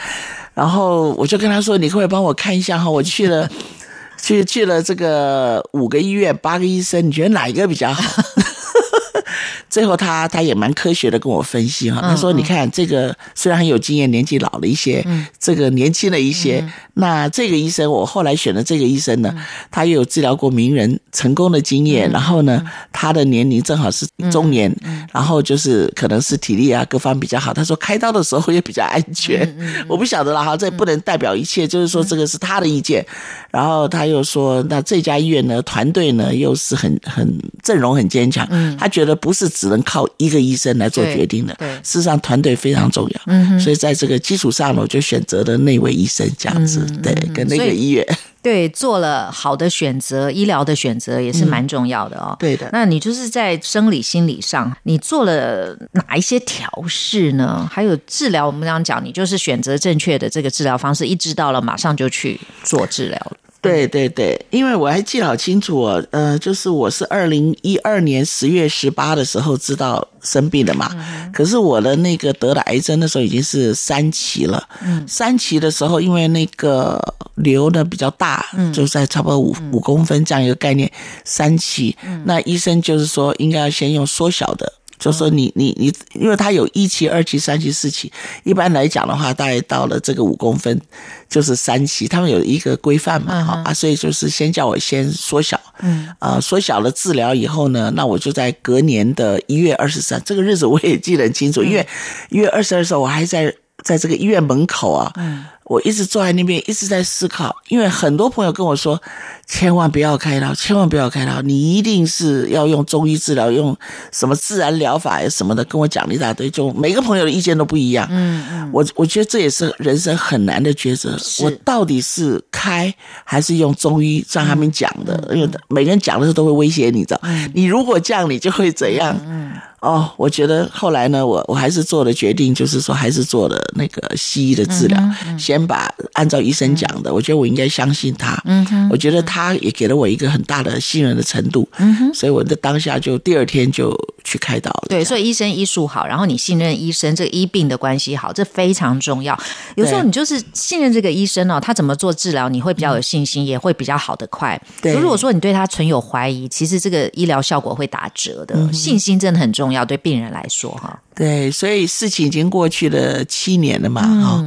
[0.55, 2.89] 然后我就跟他说：“你可不可以帮我看一下哈？
[2.89, 3.49] 我去了
[4.21, 8.03] 去去了这个五个医院，八个医生，你觉得哪一个比较好？”
[9.69, 15.07] 最后他他也蛮科学的跟我分析哈，他说：“你看这个虽然很有经验，年纪老了一些，
[15.39, 16.65] 这个年轻了一些。
[16.95, 19.35] 那这个医生，我后来选的这个医生呢，
[19.71, 24.75] 他也有治疗过名人成功的经验，然后呢，他的年龄正好是中年，
[25.13, 27.53] 然后就是可能是体力啊各方比较好。
[27.53, 29.47] 他说开刀的时候也比较安全。
[29.87, 33.05] 我不晓得了哈，这不能代表一切，就是说这个是他的意见。
[33.51, 43.21] 然后他又说，那这家医院呢，团队呢又是很很阵容很坚强，他觉得不是只能靠一个医生来做决定的，对对事实上团队非常重要。
[43.27, 48.07] 嗯所以在这个基础上呢，我就选择了那位医生这样子，对，跟那个医院，
[48.43, 52.37] 对，做了好的选择，医疗的选择也是蛮重要的哦。
[52.39, 52.69] 对的。
[52.73, 57.69] 那你就是在生理、心理上，你做了哪一些调试呢？
[57.71, 63.37] 还有治疗，我们刚刚讲，你就是选择正确的这个治疗方式，一知道了马上就去做治疗了。
[63.67, 70.91] 对对对，因为我还记得好清楚哦，呃，就是我是二零一二年十月十八的时候知道生病的嘛，
[71.33, 74.63] 可是我的那个得了癌症的时候已经是三期了，
[75.07, 77.01] 三期的时候因为那个
[77.37, 80.91] 瘤呢比较大，就在差不多五五公分这样一个概念，
[81.25, 84.73] 三期，那医生就是说应该要先用缩小的。
[84.99, 88.11] 就说你你你，因为它有一期、二期、三期、四期，
[88.45, 90.81] 一般来讲的话，大概到了这个五公分
[91.29, 101.87] 就是三期，他们有一个规范嘛，好、啊，所以就是先叫我先缩小，嗯，啊，缩小了治疗以后呢，那我就在隔年的一月二十三这个日子我也记得很清楚，因为
[102.31, 103.55] 一月二十二的时候我还在
[103.85, 109.01] 在这个医院门口啊，嗯，我一直坐在那边一直在思考，因为很多朋友跟我说，
[109.49, 113.77] 千万不要开刀，千万不要开刀，你一定是要用中医治疗，用
[114.13, 118.07] 什么自然疗法什么的，跟我讲了一大堆，就每个朋友的意见都不一样。
[118.11, 127.21] 嗯嗯，我我觉得这也是人生很难的抉择，我到底是开还是用中医让他们讲的，因为每个人讲的时候都会威胁你，知道？
[127.53, 129.19] 你如果这样，你就会怎样？
[129.27, 129.53] 嗯。
[129.81, 134.99] 哦，我觉得后来呢，我我还是做了决定，就是说还是做了那个西医的治疗，
[135.39, 138.37] 先把按照医生讲的，我觉得我应该相信他。
[138.47, 141.69] 嗯哼，我觉得他也给了我一个很大的信任的程度。
[141.77, 144.87] 嗯哼，所以我的当下就第二天就去开刀了。
[144.89, 149.39] 对，所以医生医术好，然后你信任医生，这个医病的关系好，这非常重要。
[149.77, 154.61] 有时候你就是信任这个医生哦，他怎么做治疗，你会比较有信心，也会比较好的快。
[154.83, 158.73] 对如果说你对他存有怀疑，其实这个医疗效果会打折的。
[158.73, 160.99] 信心真的很重要，对病人来说哈。
[161.15, 164.47] 对，所以事情已经过去了七年了嘛，哈、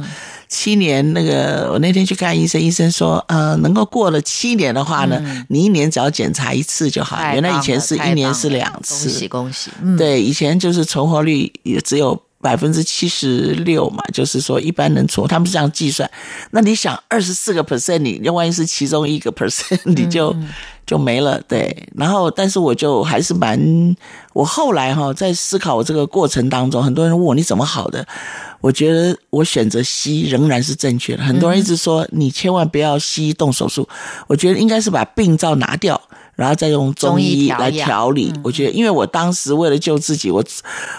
[0.50, 7.16] 七年那个，我那天去看医生，医生说，呃，能够过了七年的话呢，你一年只要检查一次就好。
[7.32, 9.70] 原来以前是一年是两次恭喜，恭喜。
[9.80, 16.10] 嗯，对，以前就是存活率也只有百分之七十六嘛，就是说一般人存，他们是这样计算。
[16.50, 20.34] 那你想，二十四个 percent，你万一是其中一个 percent， 你就、
[20.86, 21.40] 就没了。
[21.46, 23.60] 对，然后但是我就还是蛮，
[24.32, 28.06] 我后来哈在思考我这个过程当中，很多人问我你怎么好的，
[28.60, 31.22] 我觉得我选择西医仍然是正确的。
[31.22, 33.86] 很多人一直说你千万不要西医动手术，
[34.26, 36.00] 我觉得应该是把病灶拿掉。
[36.34, 40.42] 然后再用中中医医来调理，我觉得，因为我当时为了救自己，我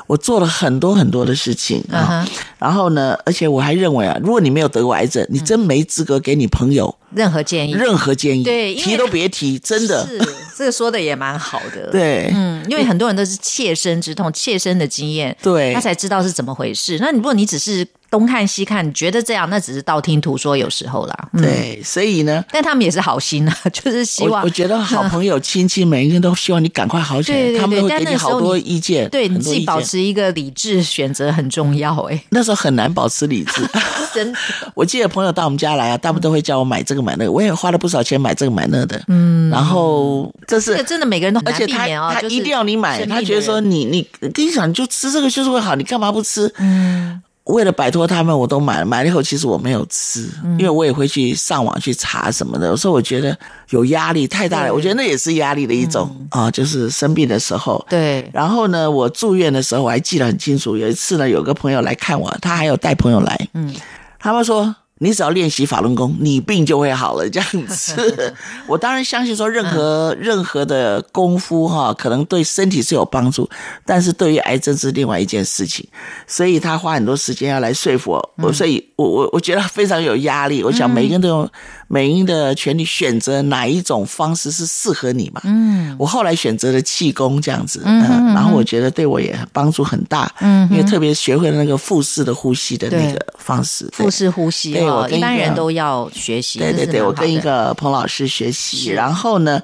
[0.07, 2.27] 我做了很多很多的事情嗯啊。
[2.59, 10.05] 然后呢，而且我还认为啊，如果你没有得过癌症，你真没资格给你朋友任何建议，任何建议，对提都别提，真的。
[10.05, 10.21] 是
[10.55, 11.89] 这个说的也蛮好的。
[11.91, 16.99] 对，嗯，因为很多人都是切身之痛、切身的经验，对他才知道是怎么回事。
[17.01, 21.29] 那你如果你只是东看西看，你觉得这样，那只是道听途说，有时候啦。
[21.33, 29.39] 嗯，对，所以呢，但他们也是好心啊， 就是希望我我觉得好朋友、 亲戚，每个人都希望你赶快好起来，对对对他们都会给你好多意见，对你。
[29.39, 33.65] 自己保持一个理智选择很重要、哎，那时候很难保持理智。
[34.13, 34.37] 真的。
[34.75, 39.01] 我记得朋友到我们家来啊，大部分都会叫我买这个买那个，我也花了不少钱买这个买那的。
[39.07, 46.53] 嗯，然后这是这个真的每个人都很难而且他避免啊，就是他一定要你买，他觉得说你你跟你讲，你就吃这个就是会好，你干嘛不吃？
[46.59, 48.85] 嗯，为了摆脱他们，我都买了。
[48.85, 52.67] 买了以后，其实我没有吃，因为我也会去上网去查什么的。
[52.67, 53.37] 有时候我觉得
[53.69, 57.83] 有压力太大了，我觉得那也是压力的一种啊，就是生病的时候。
[57.89, 60.77] 对，然后呢，我住院的时候我还记得很清楚。
[60.77, 63.73] 有一次呢，有个朋友来看我，他还有带朋友来，嗯，
[64.19, 64.75] 他们说。
[65.03, 67.27] 你只要练习法轮功，你病就会好了。
[67.27, 68.31] 这样子，
[68.67, 73.49] 我当然相信说，任何任何的功夫哈，可能对身体是有帮助，
[73.83, 75.83] 但是对于癌症是另外一件事情。
[76.27, 80.63] 所以他花很多时间要来说服我，我所以我我我觉得非常有压力。
[80.63, 85.41] 我想每一个人都有每一个人的权利选择哪一种方式是适合你嘛。
[85.43, 96.59] 嗯，我后来选择了气功这样子，嗯嗯，然后我觉得对我也帮助很大，嗯因为特别学会了那个腹式的呼吸的那个方式，腹式呼吸哦对我，跟般人都要学习。
[96.59, 99.61] 对对对，我跟一个彭老师学习，是然后呢，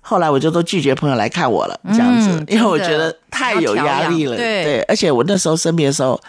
[0.00, 6.20] 后来我就都拒绝朋友来看我了，这样子，嗯因为我觉得太有压力了，对对，而且我那时候生病的时候。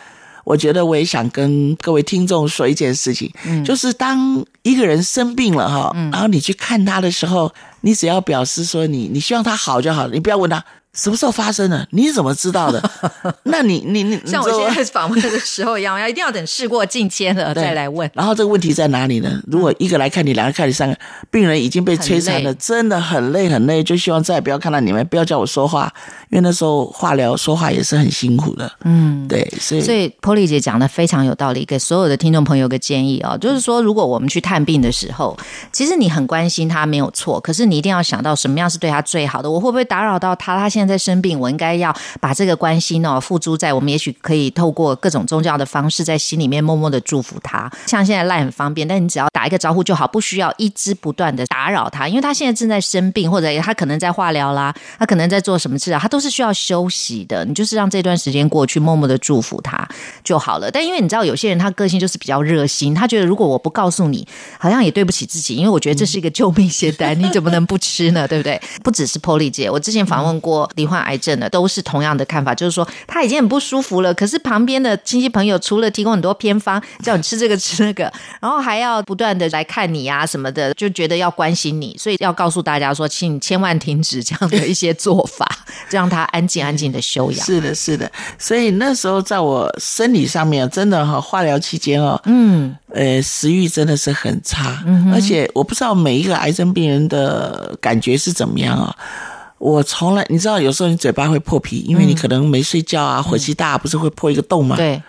[0.46, 12.82] 我觉得我也想跟各位听众说一件事情，嗯就是当一个人生病了哈，然后你去看他的时候，你只要表示说你你希望他好就好了，你不要问他什么时候发生的，你怎么知道的？
[13.44, 18.10] 那你你你你像我现在访问的时候一样，要一定要等事过境迁了再来问。
[18.14, 19.42] 然后这个问题在哪里呢？
[19.48, 20.98] 如果一个来看你，两个看你，三个，
[21.30, 25.94] 病人已经被摧残了，真的很累很累，就希望再也不要看到你们，不要叫我说话，
[26.36, 28.70] 因为那时候化疗说话也是很辛苦的。
[28.84, 35.38] 嗯，对，所以所以 Polly 姐讲的非常有道理，给所有的听众朋友个建议哦，就是说，如果我们去探病的时候，
[35.72, 39.50] 其实你很关心他没有错，可是你一定要想到什么样是对他最好的。
[39.50, 40.58] 我会不会打扰到他？
[40.58, 47.72] 他现在在生病，我应该要把这个关心哦付诸在我们，也许可以透过各种宗教的方式，在心里面默默的祝福他。
[47.86, 57.46] 像现在赖很方便，但你只要打一个招呼就好，不需要一直不断的打扰他，因为他现在正在生病，或者他可能在化疗啦，他可能在做什么治疗，他都是是需要休息的。
[57.46, 59.88] 你就是让这段时间过去，默默的祝福他
[60.24, 60.72] 就好了。
[60.72, 68.28] 但因为你知道，有些人他个性就是比较热心，他觉得如果我不告诉你，好像也对不起自己，因为我觉得这是一个救命仙丹，你怎么能不吃呢？
[68.28, 68.60] 对不对？
[68.84, 78.12] 不只是 Polly 姐，我之前访问过罹患癌症的，都是同样的看法，就是说他已经很不舒服了，可是旁边的亲戚朋友除了提供很多偏方，叫你吃这个吃那个，
[78.42, 85.50] 然后还要不断的来看你啊什么的，就觉得要关心你，所以要告诉大家说，请你千万停止这样的一些做法，
[85.90, 87.46] 这样让他安静安静的休养。
[87.46, 88.12] 是的，是的。
[88.38, 98.96] 所以那时候在我生理上面，真的哈，化疗期间哦，嗯，呃，食欲真的是很差，而且我不知道每一个癌症病人的感觉是怎么样啊、
[99.58, 104.76] 我从来，你知道，有时候你嘴巴会破皮，因为你可能没睡觉啊，火气大，不是会破一个洞吗？
[104.76, 105.02] 对，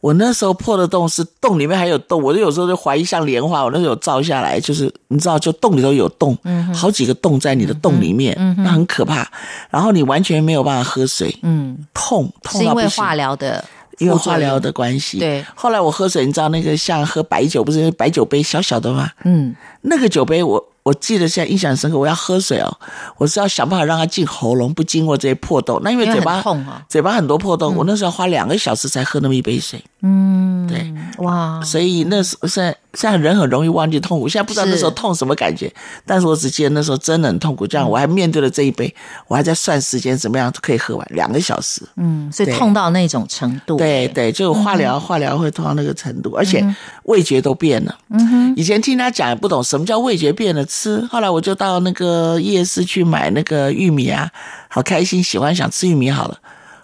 [0.00, 6.36] 我那时候破的洞是洞里面还有洞，我就有时候就怀疑像莲花，我那时候照下来，就是你知道，就洞里头有洞，
[6.74, 9.28] 好几个洞在你的洞里面，那很可怕。
[9.70, 12.88] 然后你完全没有办法喝水，嗯，痛痛是因到不行。
[12.88, 13.64] 为化疗的
[13.98, 15.44] 因为化疗的关系，对。
[15.56, 19.10] 后来我喝水，你知道那个像喝白酒，不是白酒杯小小的吗？
[19.24, 22.78] 嗯，那个酒杯我我记得现在印象深刻，我要喝水哦，
[23.18, 25.78] 我是要想办法让它进喉咙，不经过这些破洞。
[25.84, 29.84] 那因为嘴巴很痛啊嘴巴很多破洞，我那时候要花两个小时才喝那么一杯水。
[30.00, 35.72] 嗯，对，哇，所以那时候现在现在人很容易忘记痛苦，现在不知道那时候痛什么感觉，
[36.06, 37.66] 但是我只记得那时候真的很痛苦。
[37.66, 38.94] 这样我还面对了这一杯，
[39.26, 41.82] 我还在算时间怎么样可以喝完，两个小时。
[41.96, 46.64] 嗯，所以痛到那种程度，对对，就化疗，化疗会痛到那个程度，而且
[47.04, 47.98] 味觉都变了。
[48.10, 51.04] 嗯哼，以前听他讲也不懂什么叫味觉变了，吃。
[51.10, 54.30] 后来我就到那个夜市去买那个玉米啊，
[54.68, 56.38] 好开心，喜欢想吃玉米好了。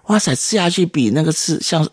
[0.09, 1.87] 哇塞，吃下去比那个吃像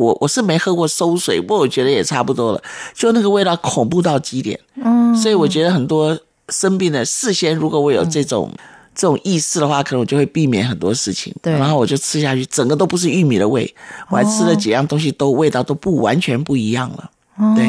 [0.00, 2.62] 我我是没喝过馊水，不过我觉得也差不多了，
[2.94, 4.58] 就那个味道恐怖到极点。
[4.82, 8.50] 嗯，所以我觉得很多生病的事先，如果我有这种。
[8.92, 11.32] 这种意识的话，可能我就会避免很多事情。
[11.40, 13.72] 对然后我就吃下去，整个都不是玉米的味，
[14.10, 17.10] 我还吃了几样东西，都味道都不完全不一样了。
[17.56, 17.64] 对，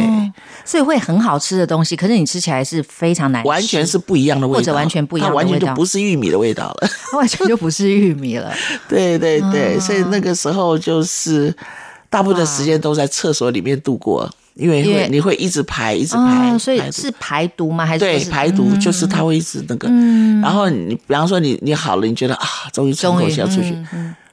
[0.65, 6.89] 所以会很好吃的东西，可是你吃起来是非常难吃，完全是不一样的味道，或者完全不一样的它完全就不是玉米的味道了。
[7.15, 8.52] 完全就不是玉米了。
[8.89, 11.56] 对对对，啊所以那个时候就是
[12.12, 17.86] 大部分的时间都在厕所里面度过，因为会你会一直排，一直排，哦，所以是排毒吗？
[17.86, 19.88] 还是对不排毒，就是它会一直那个，
[20.41, 23.74] 然后你比方说你你好了，你觉得啊，终于喘口气要出去，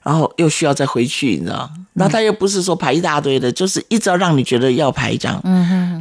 [0.02, 1.70] 然后又需要再回去，你知道？
[1.92, 5.40] 那他又不是说排一大堆的，就是一直要让你觉得要排这样，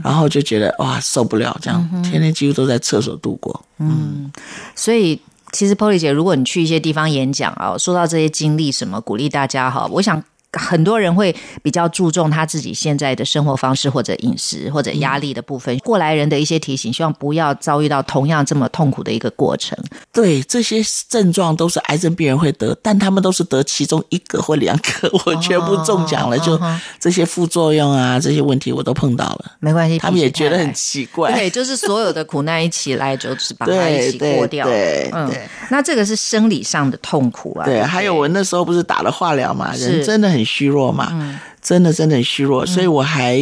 [0.04, 3.64] 然后就觉得哇受不了，这样天天几乎都在厕所度过。
[3.78, 4.32] 嗯。
[4.76, 5.22] 所以。
[5.54, 10.22] 其实 Polly 姐，如果你去一些地方演讲啊，说到这些经历，什么鼓励大家哈，我想
[10.58, 15.78] 很多人会比较注重他自己现在的生活方式或者饮食或者压力的部分。
[15.80, 19.78] 过来人的一些提醒，希望不要遭遇到同样这么痛苦的一个过程。
[20.12, 26.38] 对，这些症状都是癌症病人会得，但他们都是得其中一个或两个，我全部中奖了。
[26.40, 26.60] 就
[27.00, 29.52] 这些副作用啊，这些问题我都碰到了。
[29.60, 31.34] 没关系，他们也觉得很奇怪。
[31.34, 34.66] 对，就是所有的苦难一起来，就是把它 一起过掉。
[34.66, 35.32] 对，嗯，
[35.70, 37.66] 那这个是生理上的痛苦啊。
[37.66, 41.40] 对，还有我那时候不是打了化疗嘛，人真的很虚弱嘛。
[41.60, 43.38] 真的真的很虚弱，所以我还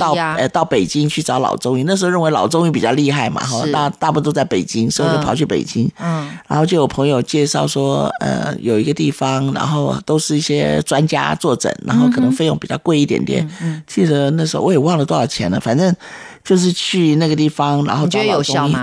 [0.00, 1.82] 到呃到北京去找老中医。
[1.82, 5.86] 那时候认为老中医比较厉害嘛，哈，大大部分都在北京，所以就跑去北京。
[6.00, 13.46] 嗯，然后就有朋友介绍说，呃，有一个地方，然后都是一些专家坐诊，然后可能费用比较贵一点点。
[13.60, 15.94] 嗯，记得那时候我也忘了多少钱了，反正
[16.42, 18.76] 就是去那个地方，然后找老中医。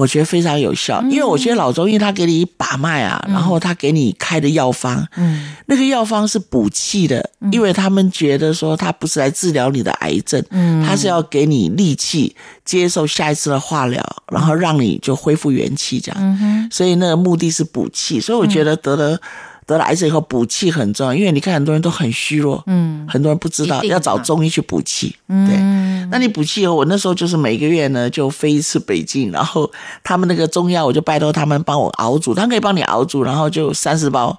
[0.00, 12.34] 我觉得非常有效，因为我觉得老中医他给你把脉啊，然后他给你开的药方，嗯，那个药方是补气的，因为他们觉得说他不是来治疗你的癌症，嗯，他是要给你力气，
[12.64, 19.20] 接受下一次的化疗，然后让你就恢复元气这样，所以那个目的是补气，所以我觉得得了。
[19.70, 25.56] 得了癌症以后补气很重要，因为你看很多人都很虚弱，嗯，很多人不知道要找中医去补气，对。
[26.10, 29.70] 那你补气以后，我那时候就是每个月呢就飞一次北京，然后
[30.02, 34.36] 他们那个中药我就拜托他们帮我熬煮，他可以帮你熬煮，然后就三十包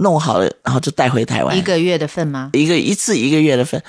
[0.00, 1.56] 弄好了，然后就带回台湾。
[1.56, 2.50] 一个月的份吗？
[2.52, 3.82] 一个一次一个月的份，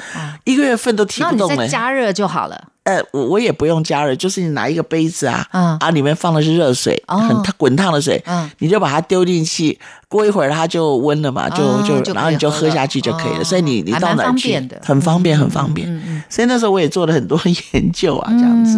[0.43, 1.67] 一个月份都提不动了。
[1.67, 2.67] 加热就好了。
[2.83, 8.21] 呃，我我也不用加热，就是你拿一个杯子啊，啊，里面放的是热水，很烫滚烫的水，
[8.57, 13.43] 你就把它丢进去，过一会儿它就温了嘛，就就然后你就喝下去就可以了。
[13.43, 15.87] 所以你你到哪去很方便，很方便。
[16.27, 17.39] 所以那时候我也做了很多
[17.73, 18.77] 研究啊，这样子。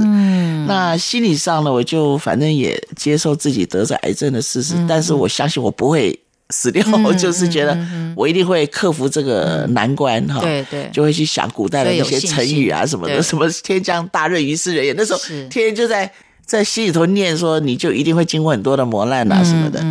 [0.67, 6.19] 那心理上呢，我就反正也接受自己得着癌症的事实，但是我相信我不会。
[6.49, 6.83] 死掉，
[7.13, 7.77] 就是觉得
[8.15, 14.93] 我一定会克服这个难关哈，对对，就会去想古代的那些成语啊什么的，什么天降大任于斯人也。
[14.93, 16.11] 那时候天天就在
[16.45, 19.81] 在心里头念说，你就一定会经过很多的磨难啊什么的。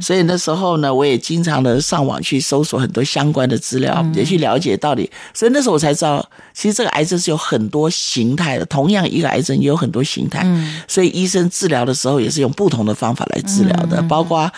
[0.00, 5.10] 所以那时候呢，我也经常的上网去搜索很多相关的资料，也去了解到底。
[5.32, 10.46] 所以那时候我才知道，其实这个癌症是有很多形态的，同样一个癌症也有很多形态。
[10.86, 14.48] 所以医生治疗的时候也是用不同的方法来治疗的，包括。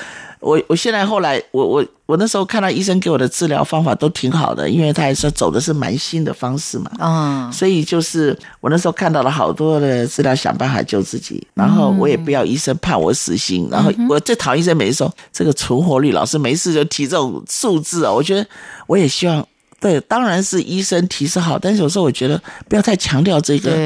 [0.45, 18.47] 我我现在后来，我我我那时候看到医生给我的治疗方法都挺好的，因为他还说走的是蛮新的方式嘛，啊，所以就是我那时候看到了好多的治疗，想办法救自己，然后我也不要医生判我死刑，然后我最讨厌医生每次说这个存活率，老是没事就提这种数字啊，我觉得
[18.87, 19.47] 我也希望。
[19.85, 23.77] 对，当然是医生提示好，但是有时候我觉得不要太强调这个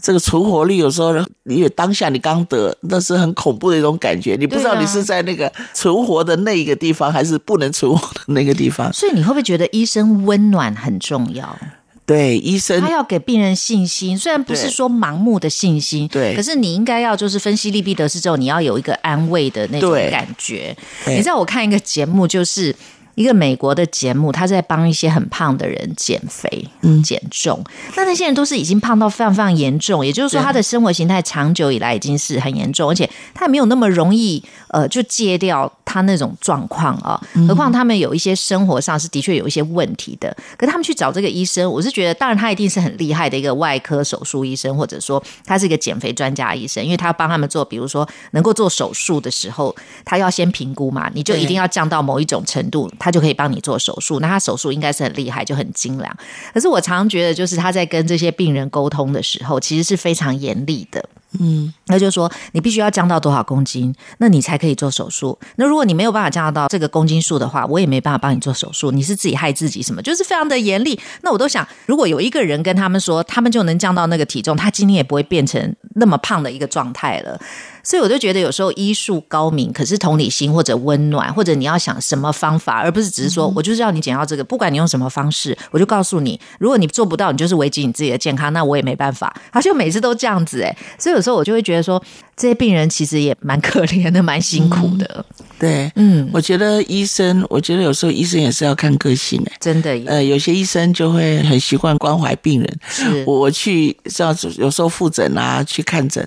[0.00, 0.76] 这个存活率。
[0.76, 8.90] 有时候，因为当下你刚得，那是很恐怖的一种感觉，你不知道你是在那个存活的那一个地方，还是不能存活的那个地方。
[8.94, 11.58] 所以你会不会觉得医生温暖很重要？
[12.06, 20.76] 对，医生他要给病人信心，虽然不是说盲目的信心，对，可是你应该要就是分析利弊得失之后，你要有一个安慰的那种感觉。
[21.08, 22.72] 你知道我看一个节目就是。
[23.14, 26.68] 一个美国的节目，他在帮一些很胖的人减肥、
[27.04, 27.62] 减重。
[27.96, 37.20] 那那些人都是已经胖到非常非常严重，也就是说，他的生活形态长久以来已经是很严重，而且他也没有那么容易呃就戒掉他那种状况啊。
[37.46, 40.34] 何况他们有一些生活上是的确有一些问题的。
[40.56, 53.10] 可他们去找这个医生，我是觉得，当然他一定是很厉害的一个外科手术医生，或者说他是一个减肥专家医生，因为他要帮他们做，比如说能够做手术的时候，他要先评估嘛，你就一定要降到某一种程度，他。
[53.10, 56.16] 就可以帮你做手术，那他手术应该是很厉害，就很精良。
[56.54, 61.04] 可是我常觉得，就是他在跟这些病人沟通的时候，其实是非常严厉的。
[61.38, 65.38] 嗯，那就说你必须要降到多少公斤，那你才可以做手术。
[65.56, 68.90] 那如果你没有办法降到这个公斤数的话，我也没办法帮你做手术。
[68.90, 70.98] 你是自己害自己，什么就是非常的严厉。
[71.22, 77.40] 那我都想，如果有一个人跟他们说，他们就能降到那个体重，他今天也不会变成那么胖的一个状态了。
[77.82, 89.34] 所以我就觉得有时候医术高明，可是同理心或者温暖，或者你要想什么方法，而不是只是说我就是要你减到这个，不管你用什么方式，我就告诉你，如果你做不到，你就是危及你自己的健康，那我也没办法。
[89.50, 92.02] 好像每次都这样子哎，所以有时候我就会觉得说，
[92.34, 95.22] 这些病人其实也蛮可怜的，蛮辛苦的。
[95.58, 106.26] 对，嗯，我觉得医生，我觉得有时候医生也是要看个性哎，真的，呃，有些医生就会很习惯关怀病人，是我我去像有时候复诊啊，去看诊。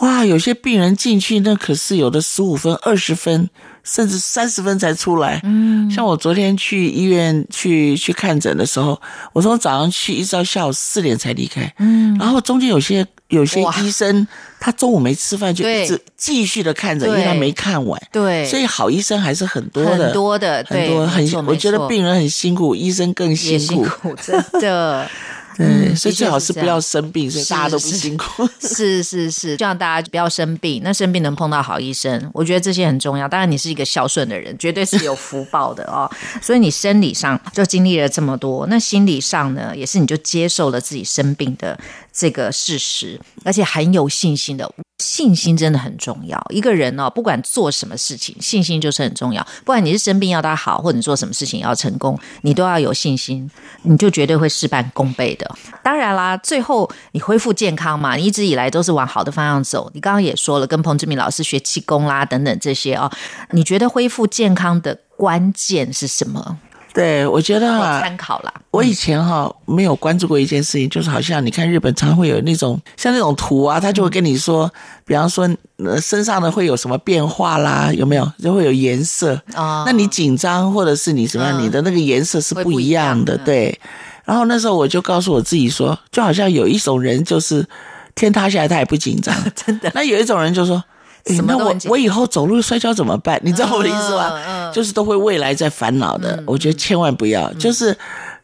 [0.00, 3.48] 哇，有些病人进去那可是有的十五分、二十分，
[3.84, 5.38] 甚至三十分才出来。
[5.44, 9.00] 嗯，像我昨天去医院去去看诊的时候，
[9.34, 11.72] 我从早上去一直到下午四点才离开。
[11.78, 14.26] 嗯，然后中间有些有些医生
[14.60, 18.00] 他中午没吃饭就一直继续的看着，因为他没看完。
[18.12, 23.66] 对，所以好医生还是很多的，很多的，很对多很我觉得病人很辛苦，医生更辛苦。
[23.66, 25.08] 辛苦，真的。
[25.62, 28.48] 对，嗯所以最好是不要生病，所以大家都不辛苦。
[28.60, 30.80] 是是是，希望大家不要生病。
[30.84, 33.28] 那生病能碰到好医生，我觉得这些很重要。
[33.28, 36.10] 当然，你是一个孝顺的人，绝对是有福报的哦。
[36.40, 41.78] 所以你生理上就经历了这么多，那心理上呢，也是你就接受了自己生病的
[42.12, 44.70] 这个事实，而且很有信心的。
[45.12, 46.42] 信心真的很重要。
[46.48, 49.46] 一个人哦，不管做什么事情，信心就是很重要。
[49.58, 53.50] 不管你是生病要他好，或者你做什么事情要成功，你都要有信心，
[53.82, 55.54] 你就绝对会事半功倍的。
[55.82, 59.90] 当然啦，最后你恢复健康嘛，你一直以来都是往好的方向走。
[59.92, 63.12] 你刚刚也说了，跟彭志明老师学气功啦等等这些哦，
[63.50, 66.58] 你觉得恢复健康的关键是什么？
[66.94, 67.66] 对，我觉得
[68.00, 68.52] 参考啦。
[68.70, 74.70] 我以前哈没有关注过一件事情，就是好像你看日本常会有那种像那种图啊，他就会跟你说，
[75.04, 78.30] 比方说呃身上的会有什么变化啦，有没有？
[78.42, 79.40] 就会有颜色。
[79.54, 83.78] 啊那你紧张或者是你什么你的那个颜色是不一样的，对。
[84.24, 87.66] 然后那时候我就告诉我自己说，就好像有一种人就是
[88.14, 90.82] 天塌下来他也不紧张， 真的那有一种人就说。
[91.24, 93.40] 诶那我我以后走路摔跤怎么办？
[93.44, 94.30] 你知道我的意思吗？
[94.32, 96.42] 嗯嗯就是都会未来在烦恼的。
[96.46, 97.96] 我觉得千万不要，就是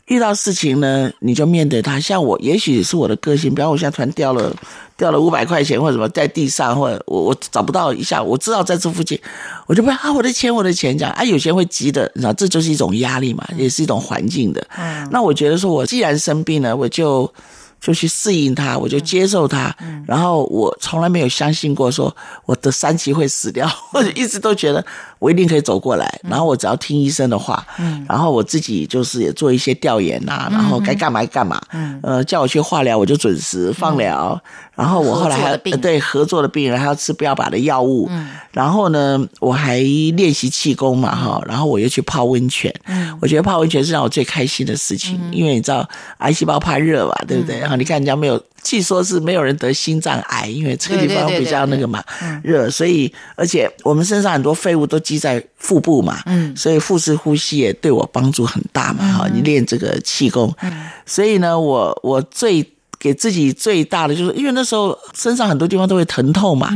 [0.07, 1.99] 遇到事情呢，你就面对它。
[1.99, 4.55] 像我，也许是我的个性，比方我现在突然掉了
[4.97, 9.19] 掉了五百块钱或者什么在地上，或者我我找不到一下，我知道在这附近，
[9.67, 14.65] 我就不啊我的钱我的钱这样啊，有些人会急的，你知道这就是一种压力嘛，也是一种环境的。
[15.11, 17.33] 那我觉得说我既然生病了，我就。
[17.81, 19.75] 就去适应它，我就接受它。
[20.07, 22.15] 然后我从来没有相信过说
[22.45, 24.85] 我的三级会死掉，或者一直都觉得
[25.19, 26.21] 我一定可以走过来。
[26.23, 27.65] 然后我只要听医生的话，
[28.09, 31.61] 然后我自己就是也做一些调研呐、然后该干嘛干嘛。
[32.03, 34.41] 呃，叫我去化疗，我就准时放疗。
[34.75, 38.09] 然后我后来还对合作的病人还要吃不要把的药物。
[38.53, 42.73] 然后呢，我还练习气功嘛哈，然后我又去泡温泉。
[43.21, 45.89] 我觉得泡温泉是让我最开心的事情，因为你知道
[46.19, 47.59] 癌细胞怕热嘛，对不对？
[47.59, 52.05] 然后你看人家没有，据说是没有人得心脏癌，因为这个地方比较那个嘛
[52.43, 59.11] 热，所以而且我们身上很多废物都积在腹部嘛，嗯，所以腹式呼吸也对我帮助很大嘛。
[59.11, 60.55] 哈，你练这个气功，
[61.07, 62.75] 所以呢，我我最。
[63.01, 66.69] 给自己最大的就是，因为那时候身上很多地方都会疼痛嘛，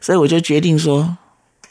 [0.00, 1.16] 所以我就决定说，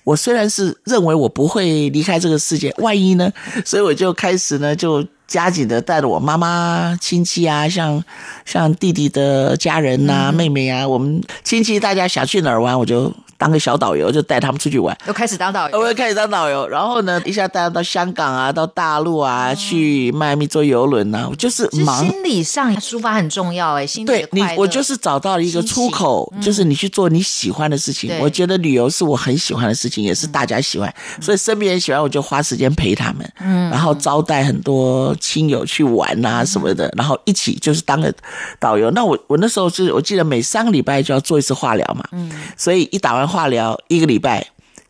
[0.03, 3.32] 我虽然是认为我不会离开这个世界，万一呢？
[3.63, 5.01] 所以我就开始呢，就
[5.34, 8.03] 加紧的带着我妈妈亲戚啊，像
[8.45, 14.97] 像弟弟的家人呐、妹妹啊，我们亲戚大家想去哪儿玩，我就当个小导游，就带他们出去玩。
[15.07, 22.03] 又开始当导游，我又开始当导游，然后呢，一下带他到香港啊，到大陆啊，去迈阿密坐游轮呐、我就是是忙。
[22.05, 28.11] 心理上抒发很重要哎，心理对你我就是找到了一个出口，就是你去做你喜欢的事情。
[28.19, 38.13] 我觉得旅游是我很喜欢的事情，也是大家喜欢，所以身边人喜欢，我就花时间陪他们，嗯，然后招待很多亲友去玩啊什么的，然后一起就是当个
[38.59, 38.89] 导游。
[38.91, 44.45] 那我我那时候是我记得每三个礼拜就要做一次化疗嘛，嗯，所以一打完化疗一个礼拜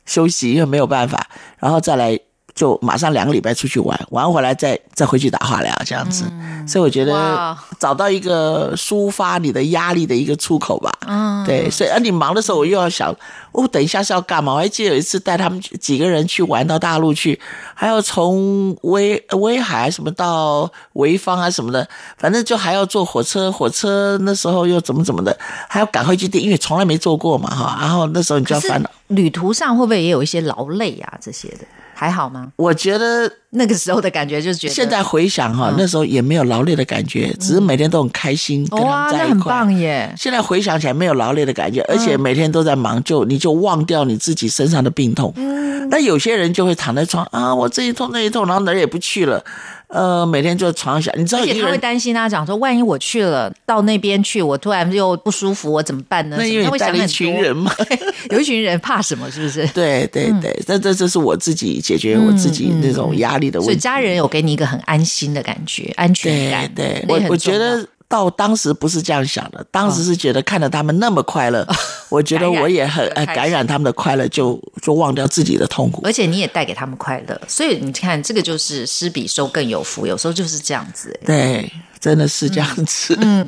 [0.06, 1.30] 休息，因为没有办法，
[1.60, 2.20] 然后再来。
[2.56, 6.26] 就马上两个礼拜出去玩，玩回来再再回去打化疗这样子，
[6.68, 10.92] 所以我觉得找到一个抒发你的压力的一个出口吧。
[11.08, 13.14] 嗯，对，所以而你忙的时候，我又要想，
[13.54, 14.54] 哦，等一下是要干嘛？
[14.54, 17.40] 我还记得有一次带他们去几个人去玩到大陆去，
[17.74, 21.88] 还要从威威海什么到潍坊啊什么的，
[22.18, 25.36] 反正就还要坐火车，火车那时候又怎么怎么的，
[25.68, 27.78] 还要赶回去订，因为从来没坐过嘛哈。
[27.82, 28.90] 然后那时候你就要烦恼。
[29.08, 31.66] 旅途上会不会也有一些劳累啊这些的？
[31.94, 32.52] 还好吗？
[32.58, 39.30] 我觉得那个时候的感觉就是觉得现在回想哈，那时候也没有劳累的感觉，只是每天都很开心，跟他哇，们在一块。
[39.30, 40.14] 那很棒耶！
[40.18, 45.32] 现在回想起来没有劳累的感觉，而且每天都在忙，就你就忘掉你自己身上的病痛。
[45.36, 49.44] 嗯，那有些人就会躺在床啊，我这一痛那一痛，然后哪儿也不去了，
[49.88, 51.78] 呃，每天就床上想，你知道而且他会。
[51.78, 56.38] 担心他讲说，万一我去了到那边去，我突然又不舒服，我怎么办呢？
[56.40, 57.70] 那因为带了一群人嘛，
[58.32, 59.30] 有一群人怕什么？
[59.30, 59.68] 是不是？
[59.68, 63.76] 对对对，这这这是我自己解决我自己那种压力的所以。
[63.76, 66.72] 家人有给你一个很安心的感觉，安全感。
[66.74, 71.68] 对，我我觉得到当时不是这样想的，当时是觉得看着他们那么快乐，
[72.10, 76.02] 我觉得我也很 呃感染他们的快乐，就就忘掉自己的痛苦。
[76.06, 81.18] 而且你也带给他们快乐，所以你看，这个就是施比受更有福，有时候就是这样子。
[81.24, 81.72] 哎对，
[82.04, 83.18] 真的是这样子。
[83.22, 83.48] 嗯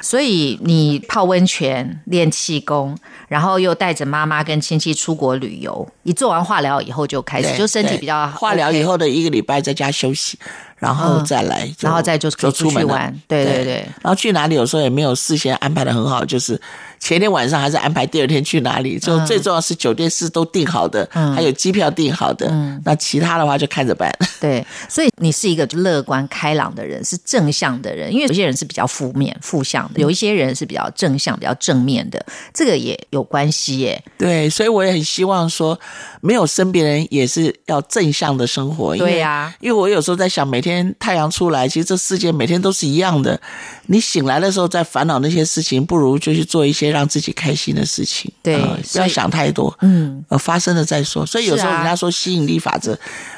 [0.00, 2.96] 所以你泡温泉、练气功，
[3.28, 7.98] 然后又带着妈妈跟亲戚出国旅游，你做完化疗以后就开始，就身体对。
[7.98, 10.38] 比较化疗以后的一个礼拜在家休息，
[10.78, 11.24] 然后嗯。
[11.26, 13.14] 再来，然后再就出去玩。
[13.28, 16.58] 对对对，然后去哪里有时候也没有事先安排的很好，就是
[17.02, 24.08] 前天晚上还是安排第二天去哪里，就嗯最重要是酒店是都订好的，还有机票订好的，嗯那其他的话就看着办。
[24.40, 28.12] 对，所以你是一个乐观开朗的人，是正向的人。
[28.12, 32.24] 因为有些人是比较负面、负向的，有一些人是比较正向、比较正面的，
[32.54, 34.00] 这个也有关系耶。
[34.16, 35.76] 对，所以我也很希望说，
[36.20, 38.96] 没有生病的人也是要正向的生活。
[38.96, 43.40] 对呀因为我有时候在想，每天太阳出来，其实这世界每天都是一样的。
[43.86, 48.30] 你醒来的时候在烦恼那些事情，不如就去做一些让自己开心的事情。
[48.42, 49.76] 对呃不要想太多。
[49.80, 51.26] 嗯，呃，发生了再说。
[51.26, 52.96] 所以有时候人家说吸引力法则，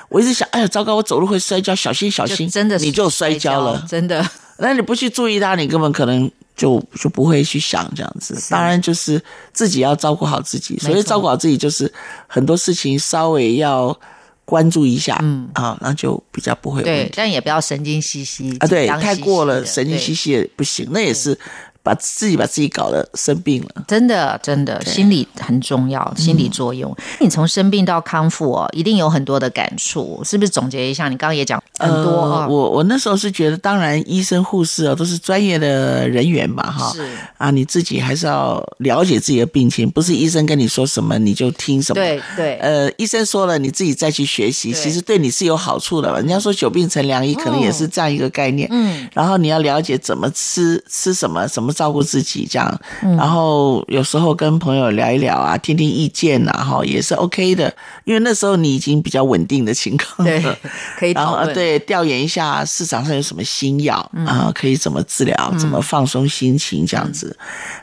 [0.08, 3.86] 我一直想，哎呀，糟糕，我走路会摔跤，小心小心，真的是你就摔跤了。
[3.88, 4.28] 真的。
[4.58, 8.40] 那你不去注意它，你根本可能就就不会去想这样子。
[8.48, 9.20] 当然，就是
[9.52, 10.78] 自己要照顾好自己。
[10.78, 11.92] 所谓照顾好自己，就是
[12.28, 13.98] 很多事情稍微要
[14.44, 18.66] 关注一下，嗯啊，那就比较不会对，但也不要神经兮兮啊。
[18.68, 21.36] 对，太过了，神经兮兮也不行，那也是
[21.84, 23.84] 把自己把自己搞得生病了。
[23.86, 26.92] 真的，真的，心理很重要，心理作用。
[27.20, 30.54] 你从生病到康复哦，一定有很多的感触，是不是？
[30.54, 37.04] 总结一下，你刚刚也讲很多我我那时候是觉得，当然医生护士啊都是专业的人员嘛，哈，是
[37.36, 42.00] 啊，你自己还是要了解自己的病情，不是医生跟你说什么你就听什么。
[42.00, 46.18] 对对，呃，医生说了，你自己再去学习，其实对你是有好处的嘛。
[46.18, 48.68] 人家说久病成良医，可能也是这样一个概念。
[48.70, 52.80] 嗯，然后你要了解怎么吃，吃什么，什么照顾自己，这样。
[53.02, 57.70] 嗯然后有时候跟朋友聊一聊啊，听听意见呐，哈，也是 OK 的。
[58.04, 60.56] 因为那时候你已经比较稳定的情况对了。，
[60.96, 61.34] 可以然后。
[61.52, 67.36] 对，调研一下市场上有什么新药啊、可以怎么治疗，怎么放松心情这样子。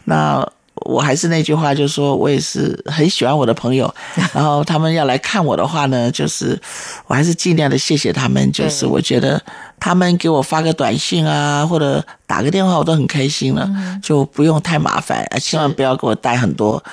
[0.06, 0.46] 那
[0.82, 3.94] 我还是那句话，就是说我也是很喜欢我的朋友，
[4.34, 6.60] 然后他们要来看我的话呢，就是
[7.08, 9.42] 我还是尽量的谢谢他们，就是我觉得
[9.80, 13.70] 他们给我发个短信啊，或者打个电话，我都很开心了，
[14.02, 16.84] 就不用太麻烦，啊千万不要给我带很多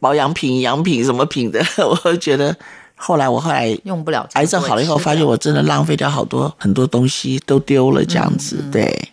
[0.00, 1.64] 保养品、养品什么品的，
[2.04, 2.56] 我觉得。
[2.98, 8.56] 后来我后来用不了，癌症好了以后，发现我真的浪费掉好多很多东西，都丢了这样子。
[8.58, 9.08] 嗯对，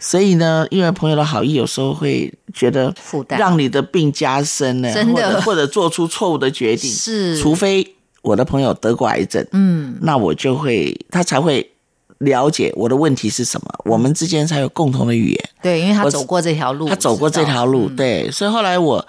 [0.00, 6.90] 所以呢，因为朋友的好意，有时候会觉得负担让你的病加深呢，真的或者或者做出错误的决定。
[6.90, 7.86] 是除非
[8.22, 11.70] 我的朋友得过癌症，嗯，那我就会他才会
[12.18, 15.48] 了解我的问题是什么，我们之间才有共同的语言。
[15.62, 19.06] 对，因为他走过这条路，他走过这条路，嗯对，所以后来我。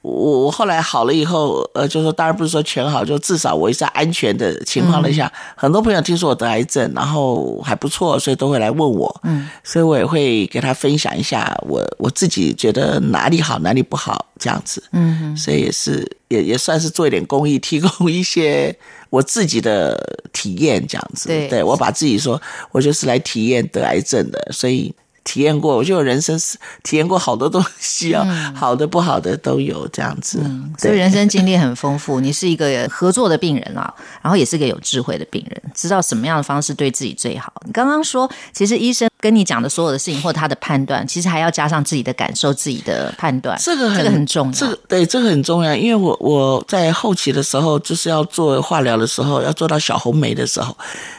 [0.00, 5.38] 我我后来好了以后，呃，就说当然不是说全好，就至少我也在安全的情况之下，嗯。
[5.56, 18.74] 很多朋友听说我得癌症，然后还不错，所以都会来问我，嗯，所以我也会给他分享一下我我自己觉得哪里好哪里不好这样子，嗯，所以也是也也算是做一点公益，提供一些
[19.10, 20.00] 我自己的
[20.32, 22.40] 体验这样子，对我把自己说
[22.70, 24.94] 我就是来体验得癌症的，所以。
[25.28, 28.24] 体验过，我就我人生是体验过好多东西啊，
[28.56, 30.40] 好的不好的都有这样子。
[30.78, 32.18] 所以人生经历很丰富。
[32.18, 37.52] 你是一个合作的病人啦，然后也是个有智慧的病人，知道什么样的方式对自己最好。
[37.66, 44.52] 你刚刚说，其实医生跟你讲的所有的事情或他的判断，其实还要加上自己的感受、自己的判断，这个很这个很重要。
[44.52, 50.76] 这个对这个很重要，因为我我在后期的时候，就是要做化疗的时候，要做到小红梅的时候，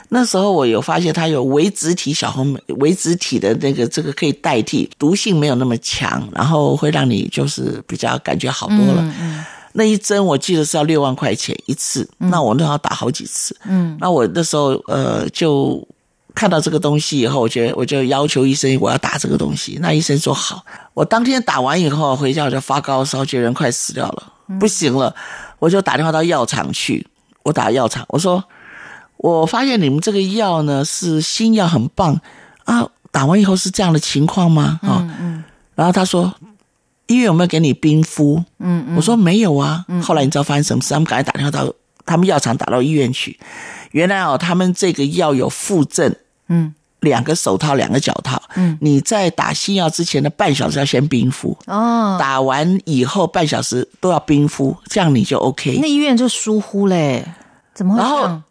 [0.07, 9.13] 那时候我有发现它有微植体小红梅，微植体的那个这个可以代替，毒性没有那么强，然后会让你就是比较感觉好多了。
[9.19, 13.55] 嗯那一针我记得是要六万块钱一次，那我那要打好几次。
[13.65, 15.87] 嗯，那我那时候呃就
[16.39, 19.77] 看到这个东西以后，我觉得我就要求医生我要打这个东西。
[19.81, 20.63] 那医生说好。
[20.93, 25.13] 我当天打完以后回家我就发高烧，觉得人快死掉了，不行了，
[25.59, 27.05] 我就打电话到药厂去。
[27.43, 28.41] 我打药厂，我说
[29.17, 32.17] 我发现你们这个药呢是新药，很棒
[32.63, 32.87] 啊。
[33.11, 34.79] 打完以后是这样的情况吗？
[34.81, 35.43] 啊、嗯
[35.75, 36.33] 然后他说
[37.07, 38.41] 医院有没有给你冰敷？
[38.59, 39.83] 嗯嗯，我说没有啊。
[40.01, 40.93] 后来你知道发生什么事？
[40.93, 41.73] 他们赶快打电话到
[42.05, 43.37] 他们药厂打到医院去。
[43.91, 46.15] 原来哦，他们这个药有附赠
[46.49, 48.41] 嗯两个手套、两个脚套。
[48.55, 55.87] 嗯，你在打新药之前的半小时要先冰敷，哦，打完以后半小时都要冰敷，这样你就 OK 那。
[55.87, 57.25] 医院就疏忽嘞，
[57.73, 58.41] 怎么会然后？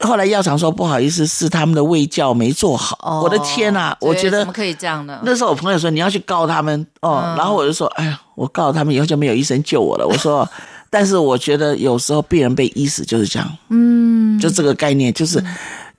[0.00, 2.98] 后来药厂说不好意思，是他们的卫教没做好。
[3.00, 5.18] 哦我的天呐、我觉得怎么可以这样呢？
[5.24, 10.06] 那时候我朋友说你要去告他们哦，嗯然后我就说，哎呀，我告他们以后就没有医生救我了。
[10.06, 10.46] 我说，
[10.90, 15.42] 但是我觉得有时候病人被医死就是这样，嗯，就这个概念，就是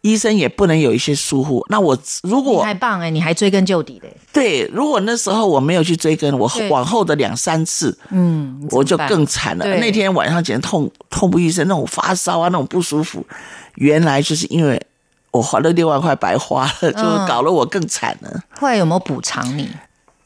[0.01, 1.65] 医生也不能有一些疏忽。
[1.69, 9.65] 那我如你果太棒哎，你还追根究底的，对，如果那时候我没有去追根，我往后的两三次，嗯，我就更惨了。
[9.77, 13.25] 那天晚上简直痛痛不欲生，那种发烧啊，那种不舒服，
[13.75, 14.81] 原来就是因为
[15.31, 18.41] 我花了六万块白花了，嗯就搞了我更惨了。
[18.59, 19.69] 后来有没有补偿你？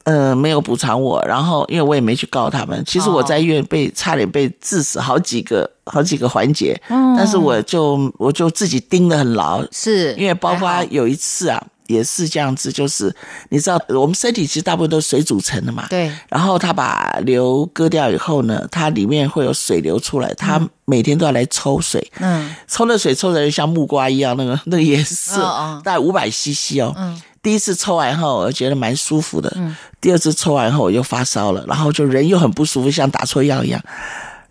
[0.04, 2.82] 呃，没有补偿我，然后因为我也没去告他们。
[2.86, 7.14] 其实我在医院被差点被致死好几个好几个环节，嗯。
[7.16, 13.14] 但是我就我就自己盯得很牢，是因为包括有一次啊，也是这样子，就是
[13.48, 26.94] 你知道我们身体其实大部分都是水组成的嘛，对然后他把瘤割掉以后呢，它里面会有水流出来，他每天都要来抽水，嗯抽的水抽的像木瓜一样，那个 那个颜色，哦哦大概五百 CC 哦。
[26.96, 29.52] 嗯第一次抽完后，我觉得蛮舒服的。
[29.56, 33.82] 嗯第二次抽完后，我又发烧了，然后就人又很不舒服，像打错药一样。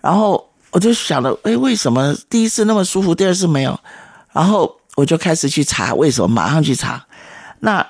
[0.01, 3.79] 然后我就想了，哎，为什么第一次那么舒服，第二次没有？
[4.33, 7.01] 然后我就开始去查为什么，马上去查。
[7.61, 7.87] 那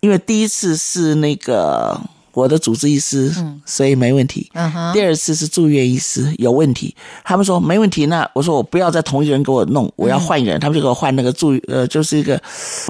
[0.00, 2.00] 因为第一次是那个
[2.32, 3.32] 我的主治医师，
[3.66, 4.50] 所以没问题。
[4.54, 12.40] 嗯哼，第二次是住院医师有问题，他们说没问题，那我说我不要再同一个人给我弄，我要换一个人，他们就给我换那个住呃，就是一个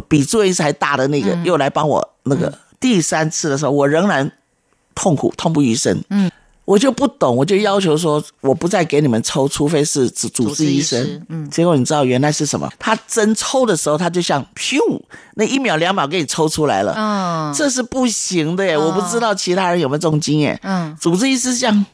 [0.06, 2.52] 比住院医师还大的那个，又来帮我那个。
[2.80, 4.30] 第三次的时候，我仍然
[4.94, 6.30] 痛苦痛不欲生，嗯。
[6.68, 11.22] 我就不懂，我就要求说，我不再给你们抽，除非是主主治医生医。
[11.30, 12.70] 嗯结果你知道原来是什么？
[12.78, 14.76] 他针抽的时候，他就像咻，
[15.36, 16.92] 那一秒两秒给你抽出来了。
[16.94, 18.76] 嗯这是不行的耶！
[18.76, 20.60] 我不知道其他人有没有这种经验。
[20.62, 21.86] 嗯，主治医师这样，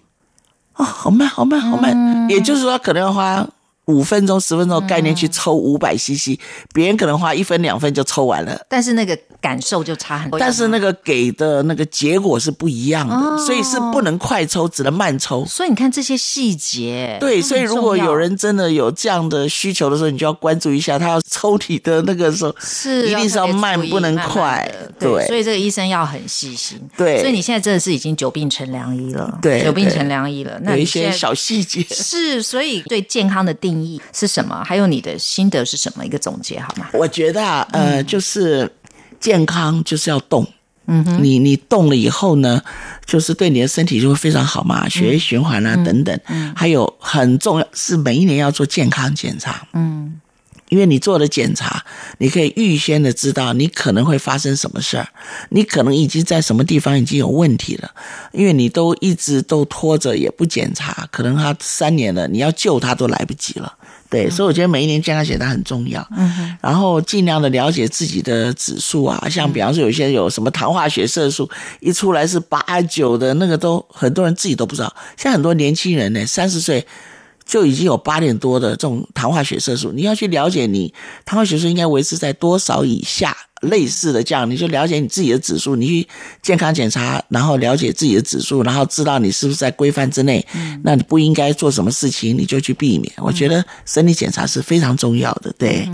[0.75, 1.93] 哦，好慢，好慢，好慢。
[1.95, 3.47] 嗯也就是说，可能要花
[3.85, 6.37] 五分钟、十分钟的概念去抽五百 CC，
[6.73, 8.61] 别人可能花一分两分就抽完了。
[8.69, 10.41] 但是那个感受就差很多。
[10.41, 15.45] 但是那个给的那个结果是不一样的，所以是不能快抽，只能慢抽。
[15.45, 26.81] 所以你看这些细节，对，所以如果有人真的有这样的需求的时候，你就要关注一下，他要抽体的那个时候，是一定是要慢不能慢慢快对对，所以这个医生要很细心。
[26.97, 30.59] 对所以你现在真的是已经久病成良医了，对久病成良医了。
[30.63, 31.85] 那有一些小细节。
[31.91, 34.63] 是，所以对健康的定义是什么？
[34.65, 36.05] 还有你的心得是什么？
[36.07, 36.89] 一个总结好吗？
[36.95, 38.71] 我觉得啊，呃，嗯就是
[39.25, 40.47] 健康就是要动。
[40.87, 42.63] 嗯哼，你你动了以后呢，
[43.07, 46.21] 就是对你的身体就会非常好嘛，血液循环啊、等等。
[46.27, 49.67] 嗯，还有很重要是每一年要做健康检查。
[49.73, 50.21] 嗯，
[50.69, 51.83] 因为你做了检查，
[52.19, 55.09] 你可以预先的知道你可能会发生什么事儿，
[55.49, 57.91] 你可能已经在什么地方已经有问题了，
[58.33, 63.73] 因为你都一直都拖着也不检查，可能他三年了，你要救他都来不及了。
[64.15, 66.07] 对，所以我觉得每一年健康检查很重要。
[66.17, 71.51] 嗯，然后尽量的了解自己的指数啊，像比方说有些有什么糖化血色素
[71.81, 74.95] 一出来是八九的，那个都很多人自己都不知道。
[75.17, 76.87] 像很多年轻人呢，三十岁。
[77.45, 80.93] 就已经有八点多的这种糖化血色素，你要去了解你
[81.25, 86.09] 糖化血色素应该维持在多少以下，类似的这样，你就了解你自己的指数，你去
[86.43, 90.45] 健康检查，然后了解自己的指数，然后知道你是不是在规范之内，
[90.83, 93.13] 那你不应该做什么事情，你就去避免。
[93.19, 95.89] 我觉得身体检查是非常重要的，对。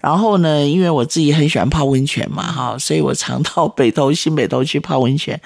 [0.00, 5.38] 然后呢，因为我自己很喜欢泡温泉嘛，哈，所以我常到北投、新北投去泡温泉。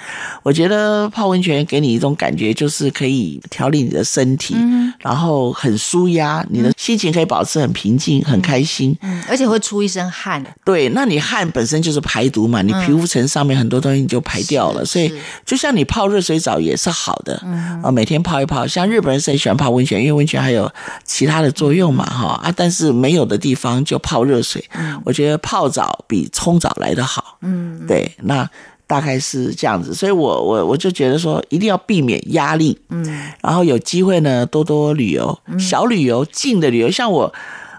[0.42, 4.54] 我觉得泡温泉给你一种感觉，就是可以调理你的身体，
[4.98, 8.96] 然后很舒压，你的心情可以保持很平静、很开心。
[9.02, 10.44] 嗯，而且会出一身汗。
[10.64, 15.12] 对，那你汗本身就是排毒嘛，你皮肤层上面很多东西你就排掉了，是所以
[15.44, 17.34] 就像你泡热水澡也是好的，
[17.82, 18.66] 啊，每天泡一泡。
[18.66, 20.70] 像日本人是很喜欢泡温泉，因为温泉还有
[21.04, 24.64] 其他的作用嘛，哈啊，但是没有的地方就泡热水。
[25.04, 28.48] 我觉得泡澡比冲澡来得好，嗯，对，那。
[28.86, 33.02] 大概是这样子，所以我我我就觉得说，一定要避免压力，嗯，
[33.40, 36.90] 然后有机会呢多多旅游，小旅游、近的旅游。
[36.90, 37.32] 像我，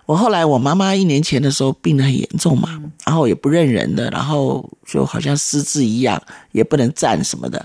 [0.07, 6.19] 我后来我妈妈一年前的时候病得很严重嘛，然后也不认人的，然后就好像失智一样，
[6.53, 7.63] 也不能站什么的。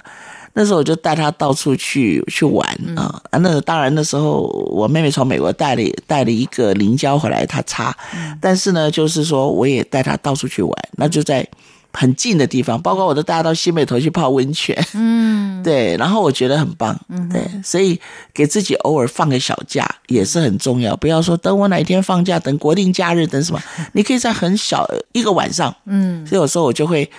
[0.53, 3.39] 那时候我就带她到处去去玩啊啊！
[3.39, 7.97] 那当然那时候我妹妹从美国带了带了一个凝胶回来，她擦，
[8.41, 11.47] 但是呢，就是说我也带她到处去玩，那就在。
[11.93, 16.97] 很近的地方，包括我都带她到西北头去泡温泉，嗯， 对，然后我觉得很棒，
[17.33, 18.01] 对，所以
[18.33, 27.11] 给自己偶尔放个小假也是很重要，不要说等我哪一天放假，等国定假日，等什么，你可以在很小一个晚上，嗯，所以有时候我就会，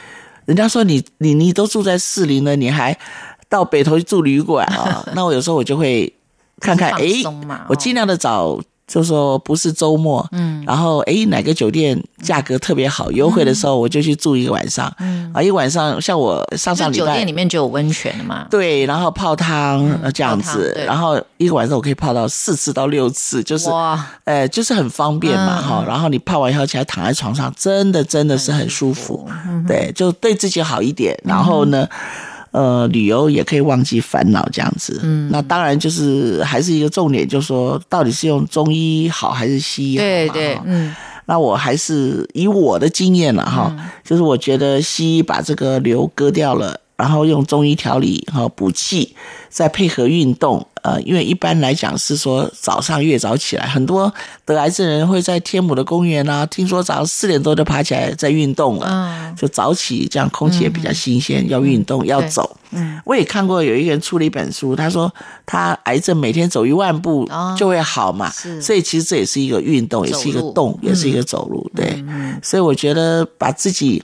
[0.45, 2.97] 人家说你你你都住在士林了，你还
[3.49, 6.11] 到北头去住旅馆啊， 那我有时候我就会
[6.59, 8.59] 看看，放哎，我尽量的找。
[8.91, 31.87] 就说不是周末，嗯，然后诶哪个酒店价格特别好优惠的时候，我就去住一个晚上，嗯，啊一晚上像我上上礼拜酒店里面就有温泉的嘛，对，然后泡汤呃这样子，然后一个晚上我可以泡到四次到六次，就是哇，呃就是很方便嘛嗯哈、然后你泡完以后起来躺在床上，真的真的是很舒服，嗯对，就对自己好一点，然后呢。
[32.51, 34.99] 呃，旅游也可以忘记烦恼这样子。
[35.03, 40.09] 嗯，那当然就是还是一个重点，就是说到底是用中医好还是西医好嘛？
[40.09, 40.95] 对对，嗯，
[41.25, 43.73] 那我还是以我的经验了哈，
[44.03, 49.15] 就是我觉得西医把这个瘤割掉了，然后用中医调理哈补气，
[49.49, 50.67] 再配合运动。
[50.83, 54.11] 呃，因为一般来讲是说早上越早起来，很多
[54.45, 62.57] 得癌症人会在天母的公园啊，听说早上四点多就爬起来在运动了，嗯就早起，这样空气也比较新鲜，要运动要走。
[62.71, 65.11] 嗯，我也看过有一个人出了一本书，他说
[65.45, 72.03] 他癌症每天走一万步哦就会好嘛，是所以其实这也是一个运动，也是一个动，也是一个走路，对。
[72.41, 74.01] 所以我觉得把自己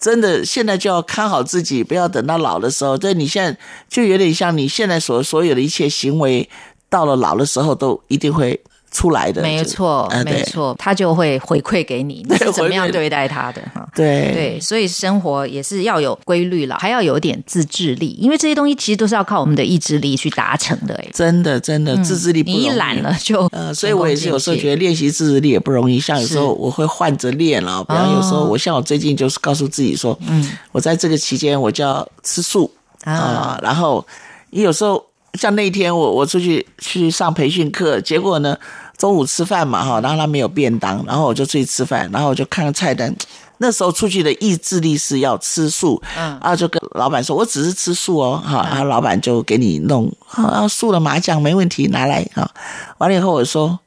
[0.00, 2.96] 真的现在就要看好自己，不要等到老的时候。
[2.96, 6.48] 这你现在就有点像你现在所所有的一切行为，
[6.88, 8.58] 到了老的时候都一定会
[8.90, 9.42] 出来的。
[9.42, 13.86] 没错没错，他就会回馈给你，你是怎么样对待他的哈。
[13.94, 20.94] 对对，所以生活也是要有规律了，还要有点自制力，因为这些东西其实都是要靠我们的意志力去达成的。
[20.94, 22.42] 哎，真的真的自制力。
[22.42, 32.70] 你一懒了就呃，所以我也是有时候觉得得练习自制力也不容易，像有时候我会换着练了，比方有时候哦我像我最近就是告诉自己说，嗯，我在这个期间我就要吃素
[33.04, 34.06] 啊啊，然后
[34.50, 35.04] 有时候
[35.34, 38.56] 像那一天我我出去去上培训课，结果呢
[38.96, 43.14] 中午吃饭嘛哈，然后他没有便当，然后我就出去吃饭，然后我就看看菜单。
[43.62, 52.50] 那时候出去的意志力是要吃素，嗯，啊，就跟老板说，我只是吃素哦，哈，然后老板就给你弄，啊，素的麻酱没问题，拿来哈。
[52.96, 53.78] 完了以后我说，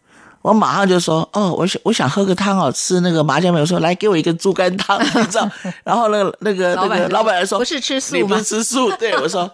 [0.43, 5.49] 我马上就说，哦，我想我想喝个汤哦，吃那个麻酱面，我说来给我一个猪肝汤，你知道？
[5.83, 8.43] 然后那个那个那个老板说，不是吃素不是？
[8.43, 8.91] 吃素？
[8.97, 9.51] 对我说。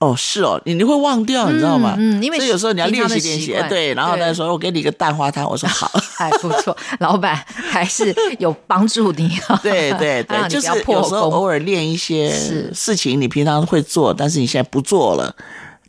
[0.00, 1.94] 哦，是哦，你你会忘掉，你知道吗？
[1.98, 3.56] 嗯因为所以有时候你要练习练习。
[3.68, 5.90] 对，然后他说我给你一个蛋花汤，我说好。
[6.16, 7.36] 还 不错，老板
[7.70, 9.58] 还是有帮助你啊。
[9.62, 12.28] 对对 对，你就是不要破有时候偶尔练一些
[12.74, 15.34] 事情，你平常会做，但是你现在不做了，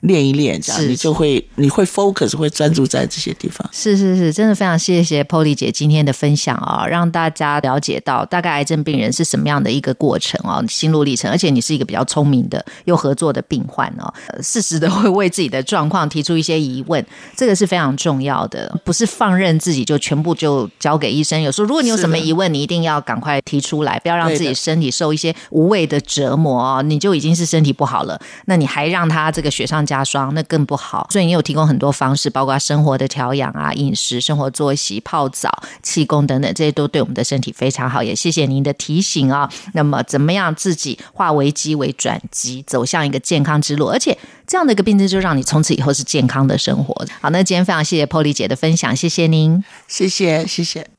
[0.02, 3.70] 练一练，这样是你就会你会 focus，会专注在这些地方。
[3.74, 11.30] 是是是，真的非常谢谢 Polly 姐今天的分享啊、让大家了解到大概癌症病人是什么样的一个过程哦，心路历程。
[11.30, 21.42] 而且你是一个比较聪明的又合作的病患哦，呃适时的会为自己的状况提出一些疑问，这个是非常重要的，不是放任自己就全部就交给医生。
[21.42, 26.82] 有时候如果你有什么疑问，你一定要赶快提出来，不要让自己身体受一些无谓的折磨哦。
[26.82, 31.08] 你就已经是身体不好了，那你还让他这个雪上加霜，那更不好。
[31.10, 35.50] 所以你有提供很多方式，包括生活的调养啊、饮食、生活作息、泡澡、
[35.82, 38.04] 气功等等，这些都对我们的身体非常好。
[38.04, 39.50] 也谢谢您的提醒啊。
[39.74, 43.88] 那么，怎么样自己化危机为转机，走向一个健康之路？
[43.88, 44.16] 而且
[44.46, 46.94] 这样的一个病症，就让你从此以后是健康的生活。
[47.20, 49.64] 好，那今天非常谢谢 Polly 姐的分享，谢谢您。
[49.88, 50.99] 谢谢谢谢。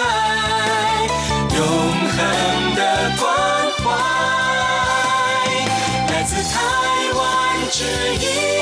[1.61, 2.81] 永恒的
[3.19, 3.31] 关
[3.77, 3.85] 怀
[6.11, 6.59] 来自台
[7.13, 7.83] 湾之
[8.15, 8.60] 音。